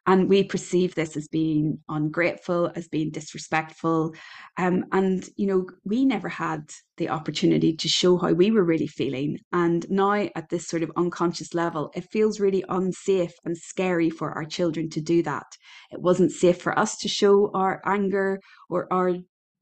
And 0.06 0.28
we 0.28 0.44
perceive 0.44 0.94
this 0.94 1.16
as 1.16 1.28
being 1.28 1.78
ungrateful, 1.88 2.72
as 2.74 2.88
being 2.88 3.10
disrespectful. 3.10 4.14
Um, 4.56 4.84
and, 4.92 5.28
you 5.36 5.46
know, 5.46 5.66
we 5.84 6.04
never 6.04 6.28
had 6.28 6.70
the 6.96 7.10
opportunity 7.10 7.76
to 7.76 7.88
show 7.88 8.16
how 8.16 8.32
we 8.32 8.50
were 8.50 8.64
really 8.64 8.86
feeling. 8.86 9.38
And 9.52 9.86
now, 9.90 10.12
at 10.34 10.48
this 10.48 10.66
sort 10.66 10.82
of 10.82 10.90
unconscious 10.96 11.52
level, 11.52 11.90
it 11.94 12.10
feels 12.10 12.40
really 12.40 12.64
unsafe 12.68 13.34
and 13.44 13.56
scary 13.56 14.08
for 14.08 14.32
our 14.32 14.44
children 14.44 14.88
to 14.90 15.00
do 15.00 15.22
that. 15.24 15.46
It 15.92 16.00
wasn't 16.00 16.32
safe 16.32 16.60
for 16.60 16.76
us 16.78 16.96
to 16.98 17.08
show 17.08 17.50
our 17.52 17.82
anger 17.84 18.40
or 18.70 18.90
our 18.90 19.16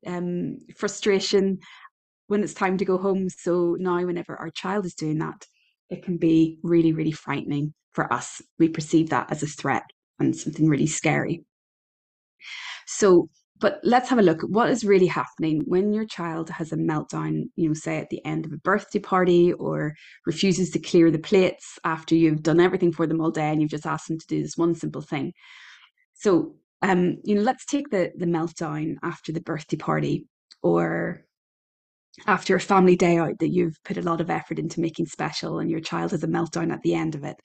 um, 0.06 0.58
frustration 0.76 1.58
when 2.28 2.44
it's 2.44 2.54
time 2.54 2.78
to 2.78 2.84
go 2.84 2.96
home. 2.96 3.28
So 3.28 3.76
now, 3.78 4.04
whenever 4.04 4.36
our 4.36 4.50
child 4.50 4.86
is 4.86 4.94
doing 4.94 5.18
that, 5.18 5.44
it 5.90 6.02
can 6.02 6.16
be 6.16 6.58
really, 6.62 6.92
really 6.92 7.12
frightening 7.12 7.74
for 7.92 8.12
us. 8.12 8.40
We 8.58 8.68
perceive 8.68 9.10
that 9.10 9.30
as 9.30 9.42
a 9.42 9.46
threat 9.46 9.84
and 10.18 10.36
something 10.36 10.68
really 10.68 10.86
scary. 10.86 11.44
So, 12.86 13.28
but 13.60 13.80
let's 13.82 14.08
have 14.08 14.20
a 14.20 14.22
look 14.22 14.44
at 14.44 14.50
what 14.50 14.70
is 14.70 14.84
really 14.84 15.08
happening 15.08 15.62
when 15.66 15.92
your 15.92 16.06
child 16.06 16.48
has 16.50 16.72
a 16.72 16.76
meltdown, 16.76 17.44
you 17.56 17.68
know, 17.68 17.74
say 17.74 17.98
at 17.98 18.08
the 18.08 18.24
end 18.24 18.46
of 18.46 18.52
a 18.52 18.58
birthday 18.58 19.00
party 19.00 19.52
or 19.54 19.94
refuses 20.26 20.70
to 20.70 20.78
clear 20.78 21.10
the 21.10 21.18
plates 21.18 21.78
after 21.84 22.14
you've 22.14 22.42
done 22.42 22.60
everything 22.60 22.92
for 22.92 23.06
them 23.06 23.20
all 23.20 23.32
day 23.32 23.50
and 23.50 23.60
you've 23.60 23.70
just 23.70 23.86
asked 23.86 24.08
them 24.08 24.18
to 24.18 24.26
do 24.28 24.42
this 24.42 24.56
one 24.56 24.74
simple 24.74 25.02
thing. 25.02 25.32
So, 26.14 26.54
um, 26.82 27.16
you 27.24 27.34
know, 27.34 27.42
let's 27.42 27.64
take 27.64 27.90
the 27.90 28.12
the 28.16 28.26
meltdown 28.26 28.94
after 29.02 29.32
the 29.32 29.40
birthday 29.40 29.76
party 29.76 30.26
or 30.62 31.24
after 32.26 32.56
a 32.56 32.60
family 32.60 32.96
day 32.96 33.18
out 33.18 33.38
that 33.38 33.48
you've 33.50 33.76
put 33.84 33.96
a 33.96 34.02
lot 34.02 34.20
of 34.20 34.30
effort 34.30 34.58
into 34.58 34.80
making 34.80 35.06
special 35.06 35.58
and 35.58 35.70
your 35.70 35.80
child 35.80 36.10
has 36.10 36.22
a 36.22 36.28
meltdown 36.28 36.72
at 36.72 36.82
the 36.82 36.94
end 36.94 37.14
of 37.14 37.24
it. 37.24 37.36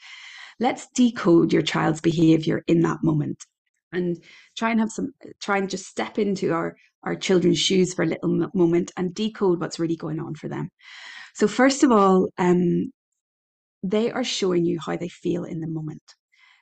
Let's 0.59 0.87
decode 0.95 1.53
your 1.53 1.61
child's 1.61 2.01
behavior 2.01 2.63
in 2.67 2.81
that 2.81 3.03
moment 3.03 3.43
and 3.91 4.17
try 4.57 4.71
and 4.71 4.79
have 4.79 4.91
some 4.91 5.09
try 5.41 5.57
and 5.57 5.69
just 5.69 5.85
step 5.85 6.17
into 6.17 6.51
our 6.53 6.75
our 7.03 7.15
children's 7.15 7.59
shoes 7.59 7.93
for 7.93 8.03
a 8.03 8.07
little 8.07 8.49
moment 8.53 8.91
and 8.97 9.13
decode 9.13 9.59
what's 9.59 9.79
really 9.79 9.97
going 9.97 10.19
on 10.19 10.35
for 10.35 10.47
them. 10.47 10.69
So 11.35 11.47
first 11.47 11.83
of 11.83 11.91
all, 11.91 12.29
um, 12.37 12.91
they 13.83 14.11
are 14.11 14.23
showing 14.23 14.65
you 14.65 14.79
how 14.79 14.95
they 14.95 15.09
feel 15.09 15.43
in 15.43 15.59
the 15.59 15.67
moment 15.67 16.01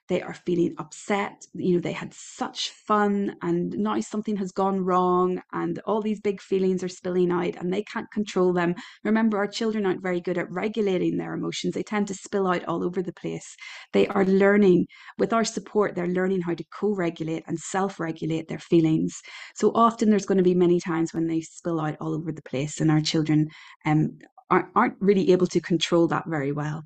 they 0.08 0.22
are 0.22 0.34
feeling 0.34 0.76
upset. 0.78 1.46
You 1.54 1.76
know, 1.76 1.80
they 1.80 1.92
had 1.92 2.14
such 2.14 2.70
fun 2.70 3.36
and 3.42 3.72
now 3.78 4.00
something 4.02 4.36
has 4.38 4.52
gone 4.52 4.84
wrong 4.84 5.42
and 5.54 5.80
all 5.86 6.02
these 6.02 6.20
big 6.20 6.42
feelings 6.42 6.84
are 6.84 6.90
spilling 6.90 7.32
out 7.32 7.56
and 7.56 7.72
they 7.72 7.84
can't 7.84 8.12
control 8.12 8.52
them. 8.52 8.76
Remember, 9.04 9.38
our 9.38 9.48
children 9.48 9.86
aren't 9.86 10.04
very 10.04 10.20
good 10.20 10.38
at 10.38 10.52
regulating 10.52 11.18
their 11.18 11.34
emotions. 11.34 11.74
They 11.74 11.84
tend 11.84 12.08
to 12.10 12.14
spill 12.14 12.48
out 12.48 12.66
all 12.66 12.84
over 12.84 13.02
the 13.02 13.14
place. 13.14 13.56
They 13.94 14.08
are 14.08 14.26
learning, 14.26 14.88
with 15.18 15.34
our 15.34 15.46
support, 15.46 15.96
they're 15.96 16.08
learning 16.08 16.42
how 16.42 16.56
to 16.56 16.66
co 16.74 16.94
regulate 16.94 17.44
and 17.48 17.58
self 17.58 18.00
regulate 18.00 18.48
their 18.48 18.60
feelings. 18.60 19.22
So 19.56 19.72
often 19.76 20.10
there's 20.10 20.26
going 20.26 20.40
to 20.40 20.44
be 20.44 20.56
many 20.56 20.80
times 20.80 21.14
when 21.14 21.28
they 21.28 21.42
spill 21.42 21.80
out 21.80 21.96
all 22.02 22.14
over 22.14 22.32
the 22.32 22.42
place 22.42 22.82
and 22.82 22.92
our 22.92 23.02
children 23.02 23.48
um, 23.86 24.18
aren't, 24.50 24.68
aren't 24.76 24.96
really 25.00 25.32
able 25.32 25.48
to 25.48 25.62
control 25.62 26.08
that 26.08 26.26
very 26.28 26.52
well. 26.52 26.84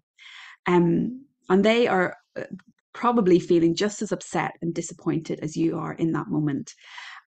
Um, 0.68 1.26
and 1.50 1.64
they 1.64 1.88
are 1.88 2.16
uh, 2.38 2.44
probably 2.96 3.40
feeling 3.40 3.76
just 3.76 4.02
as 4.02 4.12
upset 4.12 4.54
and 4.62 4.74
disappointed 4.74 5.40
as 5.42 5.56
you 5.56 5.78
are 5.78 5.94
in 5.94 6.14
that 6.14 6.28
moment. 6.30 6.74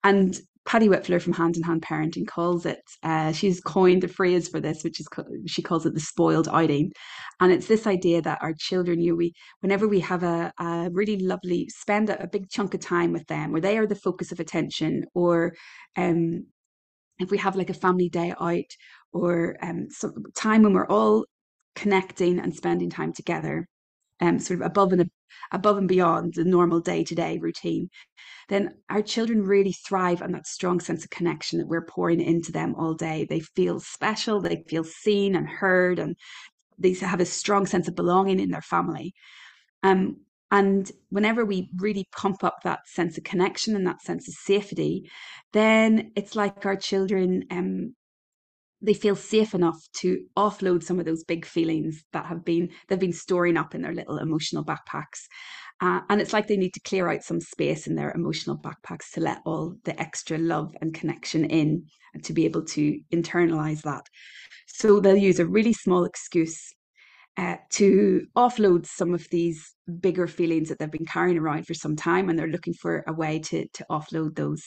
And 0.02 0.36
Patty 0.64 0.88
Wipfler 0.88 1.20
from 1.20 1.34
Hand 1.34 1.56
in 1.56 1.62
Hand 1.62 1.82
Parenting 1.82 2.26
calls 2.26 2.66
it, 2.66 2.80
uh, 3.02 3.32
she's 3.32 3.60
coined 3.60 4.02
a 4.04 4.08
phrase 4.08 4.48
for 4.48 4.60
this, 4.60 4.82
which 4.82 4.98
is, 4.98 5.06
she 5.46 5.62
calls 5.62 5.86
it 5.86 5.94
the 5.94 6.00
spoiled 6.00 6.48
outing. 6.48 6.92
And 7.40 7.52
it's 7.52 7.68
this 7.68 7.86
idea 7.86 8.22
that 8.22 8.38
our 8.42 8.54
children, 8.58 9.00
you 9.00 9.12
know, 9.12 9.16
we, 9.16 9.34
whenever 9.60 9.86
we 9.86 10.00
have 10.00 10.22
a, 10.22 10.52
a 10.58 10.88
really 10.92 11.18
lovely, 11.18 11.68
spend 11.68 12.10
a, 12.10 12.22
a, 12.22 12.26
big 12.26 12.48
chunk 12.50 12.74
of 12.74 12.80
time 12.80 13.12
with 13.12 13.26
them, 13.26 13.52
where 13.52 13.60
they 13.60 13.78
are 13.78 13.86
the 13.86 13.94
focus 13.94 14.32
of 14.32 14.40
attention, 14.40 15.04
or 15.14 15.54
um, 15.96 16.46
if 17.18 17.30
we 17.30 17.38
have 17.38 17.56
like 17.56 17.70
a 17.70 17.74
family 17.74 18.08
day 18.08 18.34
out, 18.40 18.70
or 19.12 19.56
um, 19.62 19.86
some 19.90 20.12
time 20.34 20.62
when 20.62 20.72
we're 20.72 20.86
all 20.88 21.24
connecting 21.74 22.38
and 22.38 22.54
spending 22.54 22.90
time 22.90 23.12
together, 23.12 23.66
um, 24.20 24.38
sort 24.38 24.60
of 24.60 24.66
above 24.66 24.92
and 24.92 25.10
above 25.52 25.78
and 25.78 25.88
beyond 25.88 26.34
the 26.34 26.44
normal 26.44 26.80
day 26.80 27.04
to 27.04 27.14
day 27.14 27.38
routine, 27.38 27.88
then 28.48 28.74
our 28.88 29.02
children 29.02 29.42
really 29.42 29.72
thrive 29.72 30.22
on 30.22 30.32
that 30.32 30.46
strong 30.46 30.80
sense 30.80 31.04
of 31.04 31.10
connection 31.10 31.58
that 31.58 31.68
we're 31.68 31.84
pouring 31.84 32.20
into 32.20 32.52
them 32.52 32.74
all 32.76 32.94
day. 32.94 33.26
They 33.28 33.40
feel 33.40 33.80
special, 33.80 34.40
they 34.40 34.64
feel 34.68 34.84
seen 34.84 35.34
and 35.34 35.48
heard, 35.48 35.98
and 35.98 36.16
they 36.78 36.92
have 36.94 37.20
a 37.20 37.26
strong 37.26 37.66
sense 37.66 37.88
of 37.88 37.96
belonging 37.96 38.40
in 38.40 38.50
their 38.50 38.62
family. 38.62 39.14
Um, 39.82 40.18
and 40.50 40.90
whenever 41.10 41.44
we 41.44 41.68
really 41.76 42.06
pump 42.12 42.42
up 42.42 42.58
that 42.64 42.80
sense 42.86 43.18
of 43.18 43.24
connection 43.24 43.76
and 43.76 43.86
that 43.86 44.00
sense 44.00 44.26
of 44.28 44.34
safety, 44.34 45.10
then 45.52 46.12
it's 46.16 46.34
like 46.34 46.64
our 46.64 46.76
children 46.76 47.44
um, 47.50 47.94
they 48.80 48.94
feel 48.94 49.16
safe 49.16 49.54
enough 49.54 49.80
to 49.92 50.24
offload 50.36 50.82
some 50.82 50.98
of 51.00 51.06
those 51.06 51.24
big 51.24 51.44
feelings 51.44 52.04
that 52.12 52.26
have 52.26 52.44
been 52.44 52.70
they've 52.88 52.98
been 52.98 53.12
storing 53.12 53.56
up 53.56 53.74
in 53.74 53.82
their 53.82 53.94
little 53.94 54.18
emotional 54.18 54.64
backpacks. 54.64 55.26
Uh, 55.80 56.00
and 56.08 56.20
it's 56.20 56.32
like 56.32 56.48
they 56.48 56.56
need 56.56 56.74
to 56.74 56.80
clear 56.80 57.08
out 57.08 57.22
some 57.22 57.40
space 57.40 57.86
in 57.86 57.94
their 57.94 58.10
emotional 58.12 58.58
backpacks 58.58 59.12
to 59.12 59.20
let 59.20 59.40
all 59.44 59.74
the 59.84 60.00
extra 60.00 60.36
love 60.36 60.74
and 60.80 60.94
connection 60.94 61.44
in 61.44 61.84
and 62.14 62.24
to 62.24 62.32
be 62.32 62.44
able 62.44 62.64
to 62.64 62.98
internalize 63.12 63.82
that. 63.82 64.02
So 64.66 65.00
they'll 65.00 65.16
use 65.16 65.38
a 65.38 65.46
really 65.46 65.72
small 65.72 66.04
excuse 66.04 66.74
uh, 67.38 67.56
to 67.70 68.26
offload 68.36 68.84
some 68.84 69.14
of 69.14 69.24
these 69.30 69.74
bigger 70.00 70.26
feelings 70.26 70.68
that 70.68 70.78
they've 70.78 70.90
been 70.90 71.06
carrying 71.06 71.38
around 71.38 71.64
for 71.66 71.72
some 71.72 71.94
time 71.94 72.28
and 72.28 72.36
they're 72.36 72.48
looking 72.48 72.74
for 72.74 73.04
a 73.06 73.12
way 73.12 73.38
to 73.38 73.66
to 73.68 73.86
offload 73.88 74.34
those. 74.34 74.62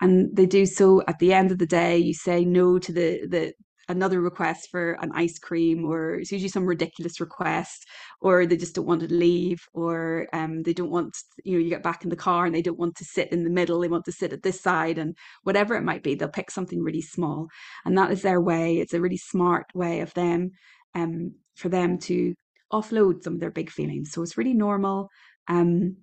And 0.00 0.36
they 0.36 0.46
do 0.46 0.66
so 0.66 1.02
at 1.06 1.20
the 1.20 1.32
end 1.32 1.52
of 1.52 1.58
the 1.58 1.66
day 1.66 1.96
you 1.96 2.14
say 2.14 2.44
no 2.44 2.78
to 2.80 2.92
the 2.92 3.26
the 3.28 3.52
another 3.88 4.20
request 4.20 4.66
for 4.72 4.98
an 5.00 5.12
ice 5.14 5.38
cream 5.38 5.84
or 5.84 6.14
it's 6.14 6.32
usually 6.32 6.48
some 6.48 6.66
ridiculous 6.66 7.20
request 7.20 7.86
or 8.20 8.44
they 8.44 8.56
just 8.56 8.74
don't 8.74 8.88
want 8.88 9.00
to 9.00 9.14
leave 9.14 9.60
or 9.72 10.26
um, 10.32 10.64
they 10.64 10.72
don't 10.72 10.90
want 10.90 11.16
you 11.44 11.52
know 11.52 11.62
you 11.62 11.70
get 11.70 11.84
back 11.84 12.02
in 12.02 12.10
the 12.10 12.16
car 12.16 12.46
and 12.46 12.54
they 12.56 12.62
don't 12.62 12.80
want 12.80 12.96
to 12.96 13.04
sit 13.04 13.30
in 13.30 13.44
the 13.44 13.50
middle 13.50 13.78
they 13.78 13.86
want 13.86 14.04
to 14.04 14.10
sit 14.10 14.32
at 14.32 14.42
this 14.42 14.60
side 14.60 14.98
and 14.98 15.14
whatever 15.44 15.76
it 15.76 15.84
might 15.84 16.02
be 16.02 16.16
they'll 16.16 16.28
pick 16.28 16.50
something 16.50 16.82
really 16.82 17.02
small. 17.02 17.46
And 17.84 17.96
that 17.96 18.10
is 18.10 18.22
their 18.22 18.40
way 18.40 18.78
it's 18.78 18.94
a 18.94 19.00
really 19.00 19.16
smart 19.16 19.66
way 19.74 20.00
of 20.00 20.12
them 20.14 20.50
um, 20.96 21.34
for 21.56 21.68
them 21.68 21.98
to 21.98 22.34
offload 22.72 23.22
some 23.22 23.34
of 23.34 23.40
their 23.40 23.50
big 23.50 23.70
feelings. 23.70 24.12
So 24.12 24.22
it's 24.22 24.38
really 24.38 24.54
normal. 24.54 25.08
Um, 25.48 25.96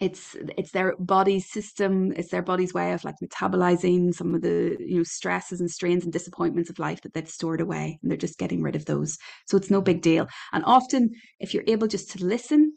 it's 0.00 0.36
it's 0.56 0.72
their 0.72 0.96
body's 0.98 1.48
system 1.50 2.12
it's 2.16 2.30
their 2.30 2.42
body's 2.42 2.74
way 2.74 2.92
of 2.92 3.04
like 3.04 3.14
metabolizing 3.22 4.12
some 4.12 4.34
of 4.34 4.40
the 4.42 4.76
you 4.80 4.96
know 4.96 5.02
stresses 5.04 5.60
and 5.60 5.70
strains 5.70 6.02
and 6.02 6.12
disappointments 6.12 6.70
of 6.70 6.78
life 6.78 7.00
that 7.02 7.12
they've 7.12 7.28
stored 7.28 7.60
away 7.60 7.98
and 8.02 8.10
they're 8.10 8.18
just 8.18 8.38
getting 8.38 8.62
rid 8.62 8.74
of 8.74 8.86
those 8.86 9.16
so 9.46 9.56
it's 9.56 9.70
no 9.70 9.80
big 9.80 10.02
deal 10.02 10.26
and 10.52 10.64
often 10.64 11.10
if 11.38 11.54
you're 11.54 11.62
able 11.68 11.86
just 11.86 12.10
to 12.10 12.24
listen 12.24 12.76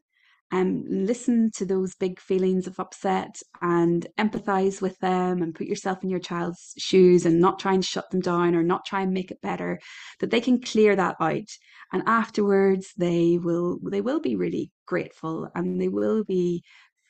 um, 0.56 0.86
listen 0.88 1.52
to 1.56 1.66
those 1.66 1.96
big 1.96 2.18
feelings 2.18 2.66
of 2.66 2.80
upset 2.80 3.42
and 3.62 4.08
empathize 4.18 4.82
with 4.82 4.98
them 5.00 5.42
and 5.42 5.54
put 5.54 5.68
yourself 5.68 6.02
in 6.02 6.10
your 6.10 6.22
child's 6.22 6.74
shoes 6.78 7.26
and 7.26 7.42
not 7.42 7.60
try 7.60 7.74
and 7.74 7.84
shut 7.84 8.10
them 8.10 8.22
down 8.22 8.56
or 8.56 8.64
not 8.64 8.86
try 8.86 9.02
and 9.02 9.12
make 9.12 9.32
it 9.32 9.42
better 9.42 9.82
that 10.22 10.32
they 10.32 10.40
can 10.40 10.62
clear 10.62 10.96
that 10.96 11.18
out. 11.20 11.50
And 11.92 12.04
afterwards 12.08 12.94
they 12.98 13.38
will 13.38 13.80
they 13.84 14.00
will 14.00 14.22
be 14.22 14.38
really 14.38 14.72
grateful 14.86 15.50
and 15.54 15.80
they 15.80 15.90
will 15.90 16.24
be 16.24 16.64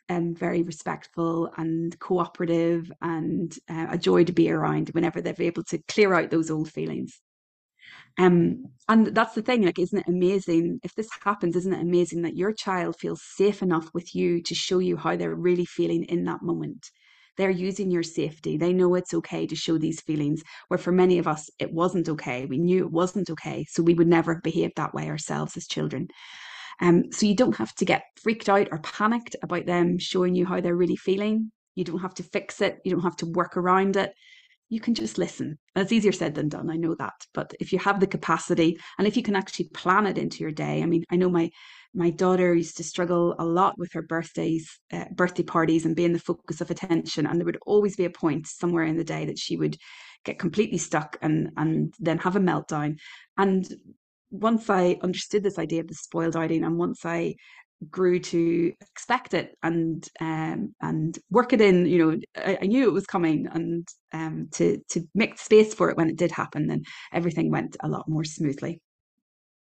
um, 0.09 0.33
very 0.33 0.63
respectful 0.63 1.51
and 1.55 1.97
cooperative 1.99 2.91
and 3.03 3.55
uh, 3.69 3.87
a 3.91 3.97
joy 3.99 4.23
to 4.23 4.33
be 4.33 4.49
around 4.49 4.89
whenever 4.89 5.21
they're 5.21 5.35
able 5.37 5.63
to 5.65 5.77
clear 5.87 6.15
out 6.15 6.31
those 6.31 6.49
old 6.49 6.71
feelings 6.71 7.21
um, 8.17 8.65
and 8.87 9.07
that's 9.07 9.35
the 9.35 9.41
thing, 9.41 9.63
like, 9.63 9.79
isn't 9.79 9.97
it 9.97 10.07
amazing? 10.07 10.79
If 10.83 10.95
this 10.95 11.09
happens, 11.23 11.55
isn't 11.55 11.73
it 11.73 11.81
amazing 11.81 12.21
that 12.21 12.37
your 12.37 12.53
child 12.53 12.95
feels 12.97 13.21
safe 13.35 13.61
enough 13.61 13.89
with 13.93 14.15
you 14.15 14.41
to 14.43 14.55
show 14.55 14.79
you 14.79 14.95
how 14.95 15.15
they're 15.15 15.35
really 15.35 15.65
feeling 15.65 16.03
in 16.05 16.23
that 16.25 16.41
moment? 16.41 16.91
They're 17.37 17.49
using 17.49 17.91
your 17.91 18.03
safety. 18.03 18.55
They 18.55 18.71
know 18.71 18.95
it's 18.95 19.13
okay 19.13 19.45
to 19.47 19.55
show 19.55 19.77
these 19.77 19.99
feelings, 19.99 20.41
where 20.69 20.77
for 20.77 20.93
many 20.93 21.17
of 21.19 21.27
us, 21.27 21.49
it 21.59 21.73
wasn't 21.73 22.07
okay. 22.07 22.45
We 22.45 22.57
knew 22.57 22.85
it 22.85 22.91
wasn't 22.91 23.29
okay. 23.29 23.65
So 23.69 23.83
we 23.83 23.93
would 23.93 24.07
never 24.07 24.35
have 24.35 24.43
behaved 24.43 24.77
that 24.77 24.93
way 24.93 25.09
ourselves 25.09 25.57
as 25.57 25.67
children. 25.67 26.07
Um, 26.79 27.11
so 27.11 27.25
you 27.25 27.35
don't 27.35 27.57
have 27.57 27.73
to 27.75 27.85
get 27.85 28.03
freaked 28.21 28.47
out 28.47 28.69
or 28.71 28.79
panicked 28.79 29.35
about 29.41 29.65
them 29.65 29.97
showing 29.97 30.35
you 30.35 30.45
how 30.45 30.61
they're 30.61 30.75
really 30.75 30.95
feeling. 30.95 31.51
You 31.75 31.83
don't 31.83 31.99
have 31.99 32.13
to 32.15 32.23
fix 32.23 32.61
it. 32.61 32.79
You 32.85 32.91
don't 32.91 33.03
have 33.03 33.17
to 33.17 33.25
work 33.25 33.57
around 33.57 33.97
it 33.97 34.13
you 34.69 34.79
can 34.79 34.95
just 34.95 35.17
listen. 35.17 35.57
It's 35.75 35.91
easier 35.91 36.11
said 36.11 36.35
than 36.35 36.49
done. 36.49 36.69
I 36.69 36.75
know 36.75 36.95
that. 36.95 37.13
But 37.33 37.53
if 37.59 37.71
you 37.71 37.79
have 37.79 37.99
the 37.99 38.07
capacity 38.07 38.79
and 38.97 39.07
if 39.07 39.15
you 39.15 39.23
can 39.23 39.35
actually 39.35 39.69
plan 39.69 40.07
it 40.07 40.17
into 40.17 40.39
your 40.39 40.51
day, 40.51 40.81
I 40.81 40.85
mean, 40.85 41.03
I 41.09 41.15
know 41.15 41.29
my 41.29 41.51
my 41.93 42.09
daughter 42.09 42.53
used 42.53 42.75
to 42.77 42.83
struggle 42.83 43.35
a 43.39 43.45
lot 43.45 43.77
with 43.77 43.93
her 43.93 44.01
birthdays, 44.01 44.79
uh, 44.91 45.05
birthday 45.13 45.43
parties, 45.43 45.85
and 45.85 45.95
being 45.95 46.11
the 46.11 46.19
focus 46.19 46.59
of 46.59 46.69
attention. 46.69 47.25
And 47.25 47.39
there 47.39 47.45
would 47.45 47.59
always 47.65 47.95
be 47.95 48.05
a 48.05 48.09
point 48.09 48.47
somewhere 48.47 48.83
in 48.83 48.97
the 48.97 49.03
day 49.03 49.25
that 49.25 49.39
she 49.39 49.55
would 49.55 49.77
get 50.25 50.39
completely 50.39 50.79
stuck 50.79 51.17
and 51.21 51.51
and 51.57 51.93
then 51.99 52.17
have 52.17 52.35
a 52.35 52.39
meltdown. 52.39 52.97
And 53.37 53.67
once 54.31 54.69
I 54.69 54.97
understood 55.01 55.43
this 55.43 55.59
idea 55.59 55.81
of 55.81 55.87
the 55.87 55.93
spoiled 55.93 56.35
outing, 56.35 56.63
and 56.63 56.77
once 56.77 57.05
I 57.05 57.35
grew 57.89 58.19
to 58.19 58.73
expect 58.81 59.33
it 59.33 59.55
and 59.63 60.07
um, 60.19 60.73
and 60.81 61.17
work 61.29 61.53
it 61.53 61.61
in. 61.61 61.85
You 61.85 61.97
know, 61.97 62.19
I, 62.37 62.57
I 62.61 62.65
knew 62.65 62.87
it 62.87 62.93
was 62.93 63.05
coming, 63.05 63.47
and 63.51 63.87
um, 64.13 64.49
to 64.53 64.79
to 64.89 65.01
make 65.13 65.39
space 65.39 65.73
for 65.73 65.89
it 65.89 65.97
when 65.97 66.09
it 66.09 66.17
did 66.17 66.31
happen, 66.31 66.67
then 66.67 66.83
everything 67.13 67.51
went 67.51 67.77
a 67.81 67.87
lot 67.87 68.07
more 68.07 68.23
smoothly. 68.23 68.81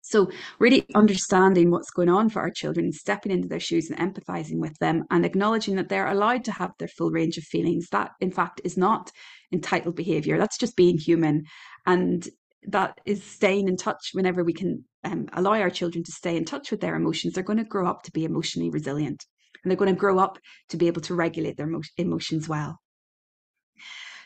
So, 0.05 0.31
really 0.59 0.85
understanding 0.97 1.71
what's 1.71 1.91
going 1.91 2.09
on 2.09 2.29
for 2.29 2.41
our 2.41 2.51
children, 2.51 2.93
stepping 2.93 3.31
into 3.31 3.49
their 3.49 3.61
shoes 3.61 3.89
and 3.89 3.99
empathizing 3.99 4.59
with 4.59 4.77
them, 4.79 5.05
and 5.11 5.25
acknowledging 5.25 5.77
that 5.77 5.89
they're 5.89 6.09
allowed 6.09 6.45
to 6.45 6.53
have 6.53 6.73
their 6.79 6.89
full 6.89 7.11
range 7.11 7.39
of 7.39 7.45
feelings. 7.45 7.89
That, 7.93 8.11
in 8.21 8.33
fact, 8.33 8.61
is 8.65 8.77
not 8.77 9.13
entitled 9.53 9.95
behavior. 9.95 10.39
That's 10.39 10.59
just 10.59 10.77
being 10.77 10.99
human. 10.99 11.45
And 11.87 12.29
that 12.69 13.01
is 13.05 13.23
staying 13.23 13.69
in 13.69 13.77
touch 13.77 14.11
whenever 14.13 14.45
we 14.45 14.53
can 14.53 14.85
um, 15.05 15.29
allow 15.33 15.53
our 15.53 15.71
children 15.71 16.05
to 16.05 16.13
stay 16.13 16.37
in 16.37 16.45
touch 16.45 16.71
with 16.71 16.81
their 16.81 16.95
emotions, 16.95 17.35
they're 17.35 17.43
going 17.43 17.59
to 17.59 17.65
grow 17.65 17.89
up 17.89 18.03
to 18.05 18.13
be 18.13 18.25
emotionally 18.25 18.71
resilient 18.71 19.25
and 19.63 19.71
they're 19.71 19.77
going 19.77 19.95
to 19.95 19.99
grow 19.99 20.19
up 20.19 20.39
to 20.69 20.77
be 20.77 20.87
able 20.87 21.03
to 21.03 21.15
regulate 21.15 21.57
their 21.57 21.71
emotions 21.99 22.49
well. 22.49 22.81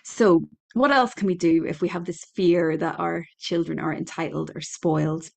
So, 0.04 0.42
what 0.74 0.92
else 0.92 1.14
can 1.14 1.26
we 1.26 1.34
do 1.34 1.64
if 1.64 1.80
we 1.80 1.88
have 1.88 2.04
this 2.04 2.24
fear 2.34 2.76
that 2.76 3.00
our 3.00 3.24
children 3.38 3.80
are 3.80 3.94
entitled 3.94 4.52
or 4.54 4.60
spoiled? 4.60 5.28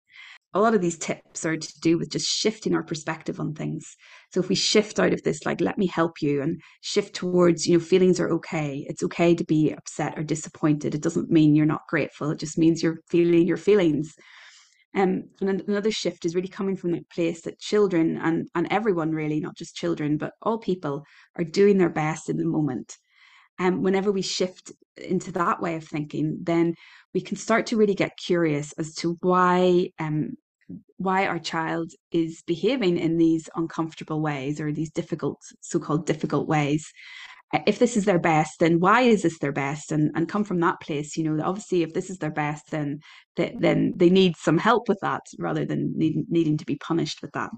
A 0.54 0.60
lot 0.60 0.74
of 0.74 0.82
these 0.82 0.98
tips 0.98 1.46
are 1.46 1.58
to 1.58 1.80
do 1.82 1.98
with 1.98 2.10
just 2.10 2.28
shifting 2.28 2.74
our 2.74 2.84
perspective 2.84 3.40
on 3.40 3.54
things. 3.54 3.96
So 4.32 4.40
if 4.40 4.50
we 4.50 4.56
shift 4.56 5.00
out 5.00 5.14
of 5.14 5.22
this, 5.24 5.46
like, 5.46 5.62
let 5.62 5.78
me 5.78 5.86
help 5.86 6.22
you 6.22 6.42
and 6.42 6.60
shift 6.82 7.16
towards, 7.16 7.68
you 7.68 7.78
know, 7.78 7.84
feelings 7.84 8.20
are 8.20 8.32
okay. 8.32 8.86
It's 8.90 9.04
okay 9.04 9.36
to 9.36 9.44
be 9.44 9.72
upset 9.72 10.18
or 10.18 10.24
disappointed. 10.24 10.96
It 10.96 11.04
doesn't 11.04 11.30
mean 11.30 11.56
you're 11.56 11.66
not 11.66 11.88
grateful. 11.88 12.32
It 12.32 12.40
just 12.40 12.58
means 12.58 12.82
you're 12.82 13.02
feeling 13.10 13.48
your 13.48 13.58
feelings. 13.58 14.16
Um, 14.96 15.26
and 15.40 15.62
another 15.68 15.92
shift 15.92 16.26
is 16.26 16.34
really 16.34 16.48
coming 16.48 16.76
from 16.76 16.94
that 16.94 17.10
place 17.12 17.42
that 17.42 17.60
children 17.60 18.18
and, 18.18 18.48
and 18.56 18.68
everyone 18.72 19.12
really, 19.12 19.40
not 19.40 19.56
just 19.56 19.76
children, 19.76 20.18
but 20.18 20.34
all 20.42 20.58
people 20.58 21.04
are 21.36 21.44
doing 21.44 21.78
their 21.78 21.92
best 21.92 22.28
in 22.28 22.38
the 22.38 22.46
moment. 22.46 22.98
And 23.60 23.76
um, 23.76 23.84
whenever 23.84 24.12
we 24.12 24.22
shift 24.22 24.72
into 24.96 25.34
that 25.34 25.62
way 25.62 25.76
of 25.76 25.84
thinking, 25.84 26.40
then 26.42 26.76
we 27.14 27.22
can 27.22 27.38
start 27.38 27.66
to 27.68 27.78
really 27.78 27.96
get 27.96 28.18
curious 28.18 28.74
as 28.74 28.94
to 28.96 29.18
why 29.22 29.90
um, 30.00 30.34
why 30.98 31.26
our 31.26 31.40
child 31.40 31.92
is 32.12 32.44
behaving 32.46 32.98
in 32.98 33.18
these 33.18 33.50
uncomfortable 33.56 34.22
ways 34.22 34.62
or 34.62 34.72
these 34.72 34.92
difficult 34.92 35.42
so-called 35.62 36.06
difficult 36.06 36.48
ways. 36.48 36.92
If 37.66 37.80
this 37.80 37.98
is 37.98 38.06
their 38.06 38.20
best 38.20 38.60
then 38.60 38.80
why 38.80 39.02
is 39.02 39.24
this 39.24 39.40
their 39.40 39.52
best? 39.52 39.92
And 39.92 40.12
and 40.16 40.30
come 40.30 40.44
from 40.44 40.60
that 40.60 40.80
place 40.82 41.18
you 41.18 41.24
know 41.24 41.44
obviously 41.44 41.82
if 41.84 41.94
this 41.94 42.10
is 42.10 42.20
their 42.20 42.32
best 42.32 42.70
then 42.72 43.00
they, 43.36 43.56
then 43.60 43.94
they 43.96 44.10
need 44.10 44.36
some 44.38 44.58
help 44.58 44.88
with 44.88 45.00
that 45.02 45.22
rather 45.40 45.66
than 45.66 45.94
need, 45.98 46.26
needing 46.30 46.58
to 46.58 46.66
be 46.66 46.76
punished 46.76 47.22
with 47.22 47.32
that. 47.32 47.50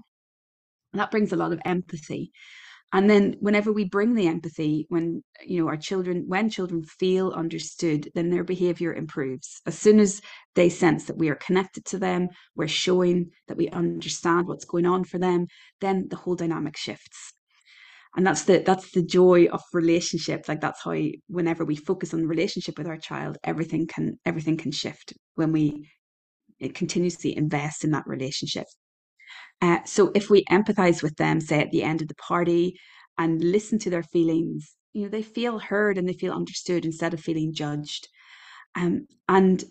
And 0.92 1.00
that 1.00 1.10
brings 1.10 1.32
a 1.32 1.36
lot 1.36 1.52
of 1.52 1.60
empathy 1.64 2.32
and 2.92 3.08
then 3.08 3.36
whenever 3.40 3.72
we 3.72 3.84
bring 3.84 4.14
the 4.14 4.26
empathy 4.26 4.86
when 4.88 5.22
you 5.44 5.60
know 5.60 5.68
our 5.68 5.76
children 5.76 6.24
when 6.26 6.50
children 6.50 6.84
feel 6.84 7.30
understood 7.30 8.10
then 8.14 8.30
their 8.30 8.44
behavior 8.44 8.92
improves. 8.92 9.60
As 9.66 9.78
soon 9.78 9.98
as 9.98 10.20
they 10.54 10.68
sense 10.68 11.06
that 11.06 11.18
we 11.18 11.28
are 11.30 11.34
connected 11.34 11.84
to 11.86 11.98
them 11.98 12.28
we're 12.54 12.68
showing 12.68 13.30
that 13.48 13.56
we 13.56 13.68
understand 13.70 14.46
what's 14.46 14.64
going 14.64 14.86
on 14.86 15.04
for 15.04 15.18
them 15.18 15.46
then 15.80 16.06
the 16.08 16.16
whole 16.16 16.36
dynamic 16.36 16.76
shifts. 16.76 17.32
And 18.14 18.26
that's 18.26 18.44
the 18.44 18.58
that's 18.58 18.90
the 18.92 19.02
joy 19.02 19.46
of 19.46 19.62
relationships. 19.72 20.46
Like 20.48 20.60
that's 20.60 20.82
how 20.84 20.94
whenever 21.28 21.64
we 21.64 21.76
focus 21.76 22.12
on 22.12 22.20
the 22.20 22.26
relationship 22.26 22.76
with 22.76 22.86
our 22.86 22.98
child 22.98 23.38
everything 23.42 23.86
can 23.86 24.18
everything 24.26 24.56
can 24.56 24.72
shift 24.72 25.14
when 25.34 25.52
we 25.52 25.88
continuously 26.74 27.36
invest 27.36 27.84
in 27.84 27.90
that 27.90 28.06
relationship 28.06 28.66
uh, 29.62 29.78
so 29.84 30.10
if 30.14 30.28
we 30.28 30.44
empathize 30.50 31.02
with 31.02 31.16
them, 31.16 31.40
say 31.40 31.60
at 31.60 31.70
the 31.70 31.82
end 31.82 32.02
of 32.02 32.08
the 32.08 32.14
party, 32.16 32.74
and 33.16 33.42
listen 33.42 33.78
to 33.78 33.90
their 33.90 34.02
feelings, 34.02 34.74
you 34.92 35.02
know, 35.02 35.08
they 35.08 35.22
feel 35.22 35.58
heard 35.58 35.96
and 35.96 36.08
they 36.08 36.12
feel 36.12 36.32
understood 36.32 36.84
instead 36.84 37.14
of 37.14 37.20
feeling 37.20 37.54
judged. 37.54 38.08
Um, 38.74 39.06
and 39.28 39.62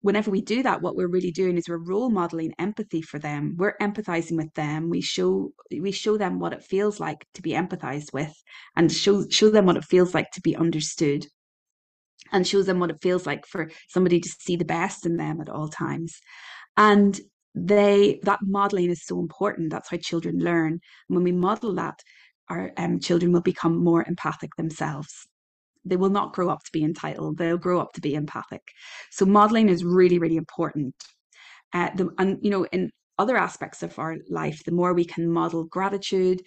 whenever 0.00 0.30
we 0.30 0.40
do 0.40 0.62
that, 0.62 0.82
what 0.82 0.96
we're 0.96 1.08
really 1.08 1.30
doing 1.30 1.56
is 1.56 1.68
we're 1.68 1.78
role 1.78 2.10
modeling 2.10 2.54
empathy 2.58 3.02
for 3.02 3.18
them. 3.18 3.54
We're 3.56 3.76
empathizing 3.80 4.36
with 4.36 4.52
them. 4.54 4.90
We 4.90 5.00
show 5.00 5.52
we 5.70 5.92
show 5.92 6.16
them 6.16 6.38
what 6.38 6.52
it 6.52 6.64
feels 6.64 6.98
like 6.98 7.24
to 7.34 7.42
be 7.42 7.52
empathized 7.52 8.12
with, 8.12 8.32
and 8.76 8.90
show 8.90 9.28
show 9.28 9.50
them 9.50 9.66
what 9.66 9.76
it 9.76 9.84
feels 9.84 10.14
like 10.14 10.30
to 10.32 10.40
be 10.40 10.56
understood, 10.56 11.26
and 12.32 12.46
shows 12.46 12.66
them 12.66 12.80
what 12.80 12.90
it 12.90 13.02
feels 13.02 13.26
like 13.26 13.46
for 13.46 13.70
somebody 13.88 14.20
to 14.20 14.28
see 14.40 14.56
the 14.56 14.64
best 14.64 15.06
in 15.06 15.16
them 15.16 15.40
at 15.40 15.48
all 15.48 15.68
times. 15.68 16.18
And 16.76 17.18
they 17.56 18.20
that 18.24 18.40
modeling 18.42 18.90
is 18.90 19.04
so 19.04 19.18
important. 19.18 19.70
That's 19.70 19.90
how 19.90 19.96
children 19.96 20.38
learn. 20.38 20.72
And 21.08 21.16
when 21.16 21.24
we 21.24 21.32
model 21.32 21.74
that, 21.76 21.98
our 22.48 22.72
um, 22.76 23.00
children 23.00 23.32
will 23.32 23.40
become 23.40 23.82
more 23.82 24.04
empathic 24.06 24.54
themselves 24.56 25.26
they 25.86 25.96
will 25.96 26.10
not 26.10 26.32
grow 26.32 26.48
up 26.50 26.62
to 26.64 26.72
be 26.72 26.84
entitled 26.84 27.38
they'll 27.38 27.56
grow 27.56 27.80
up 27.80 27.92
to 27.94 28.00
be 28.00 28.14
empathic 28.14 28.62
so 29.10 29.24
modeling 29.24 29.68
is 29.68 29.84
really 29.84 30.18
really 30.18 30.36
important 30.36 30.94
uh, 31.72 31.90
the, 31.94 32.08
and 32.18 32.38
you 32.42 32.50
know 32.50 32.64
in 32.72 32.90
other 33.18 33.36
aspects 33.36 33.82
of 33.82 33.98
our 33.98 34.16
life 34.28 34.62
the 34.64 34.72
more 34.72 34.92
we 34.92 35.04
can 35.04 35.30
model 35.30 35.64
gratitude 35.64 36.40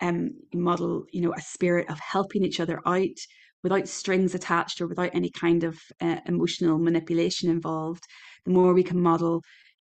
um 0.00 0.30
model 0.54 1.04
you 1.12 1.20
know 1.20 1.34
a 1.34 1.40
spirit 1.40 1.88
of 1.90 1.98
helping 2.00 2.44
each 2.44 2.60
other 2.60 2.80
out 2.86 3.18
without 3.62 3.88
strings 3.88 4.34
attached 4.34 4.80
or 4.80 4.86
without 4.86 5.10
any 5.14 5.30
kind 5.30 5.64
of 5.64 5.78
uh, 6.00 6.16
emotional 6.26 6.78
manipulation 6.78 7.50
involved 7.50 8.04
the 8.44 8.52
more 8.52 8.74
we 8.74 8.82
can 8.82 9.00
model 9.00 9.42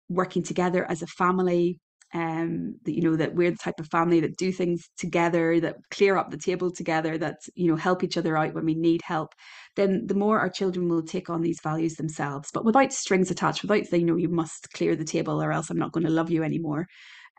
working 0.09 0.43
together 0.43 0.85
as 0.89 1.01
a 1.01 1.07
family 1.07 1.79
um 2.13 2.75
that 2.85 2.95
you 2.95 3.01
know 3.01 3.15
that 3.15 3.35
we're 3.35 3.51
the 3.51 3.57
type 3.57 3.79
of 3.79 3.87
family 3.87 4.19
that 4.19 4.35
do 4.37 4.51
things 4.51 4.89
together 4.97 5.59
that 5.59 5.75
clear 5.91 6.17
up 6.17 6.31
the 6.31 6.37
table 6.37 6.71
together 6.71 7.17
that 7.17 7.37
you 7.53 7.67
know 7.67 7.75
help 7.75 8.03
each 8.03 8.17
other 8.17 8.35
out 8.35 8.53
when 8.55 8.65
we 8.65 8.73
need 8.73 9.01
help 9.03 9.33
then 9.75 10.05
the 10.07 10.15
more 10.15 10.39
our 10.39 10.49
children 10.49 10.89
will 10.89 11.03
take 11.03 11.29
on 11.29 11.41
these 11.41 11.61
values 11.61 11.95
themselves 11.95 12.49
but 12.51 12.65
without 12.65 12.91
strings 12.91 13.29
attached 13.29 13.61
without 13.61 13.85
saying 13.85 14.07
know 14.07 14.15
you 14.15 14.29
must 14.29 14.71
clear 14.73 14.95
the 14.95 15.03
table 15.03 15.41
or 15.41 15.51
else 15.51 15.69
i'm 15.69 15.77
not 15.77 15.91
going 15.91 16.05
to 16.05 16.11
love 16.11 16.31
you 16.31 16.43
anymore. 16.43 16.87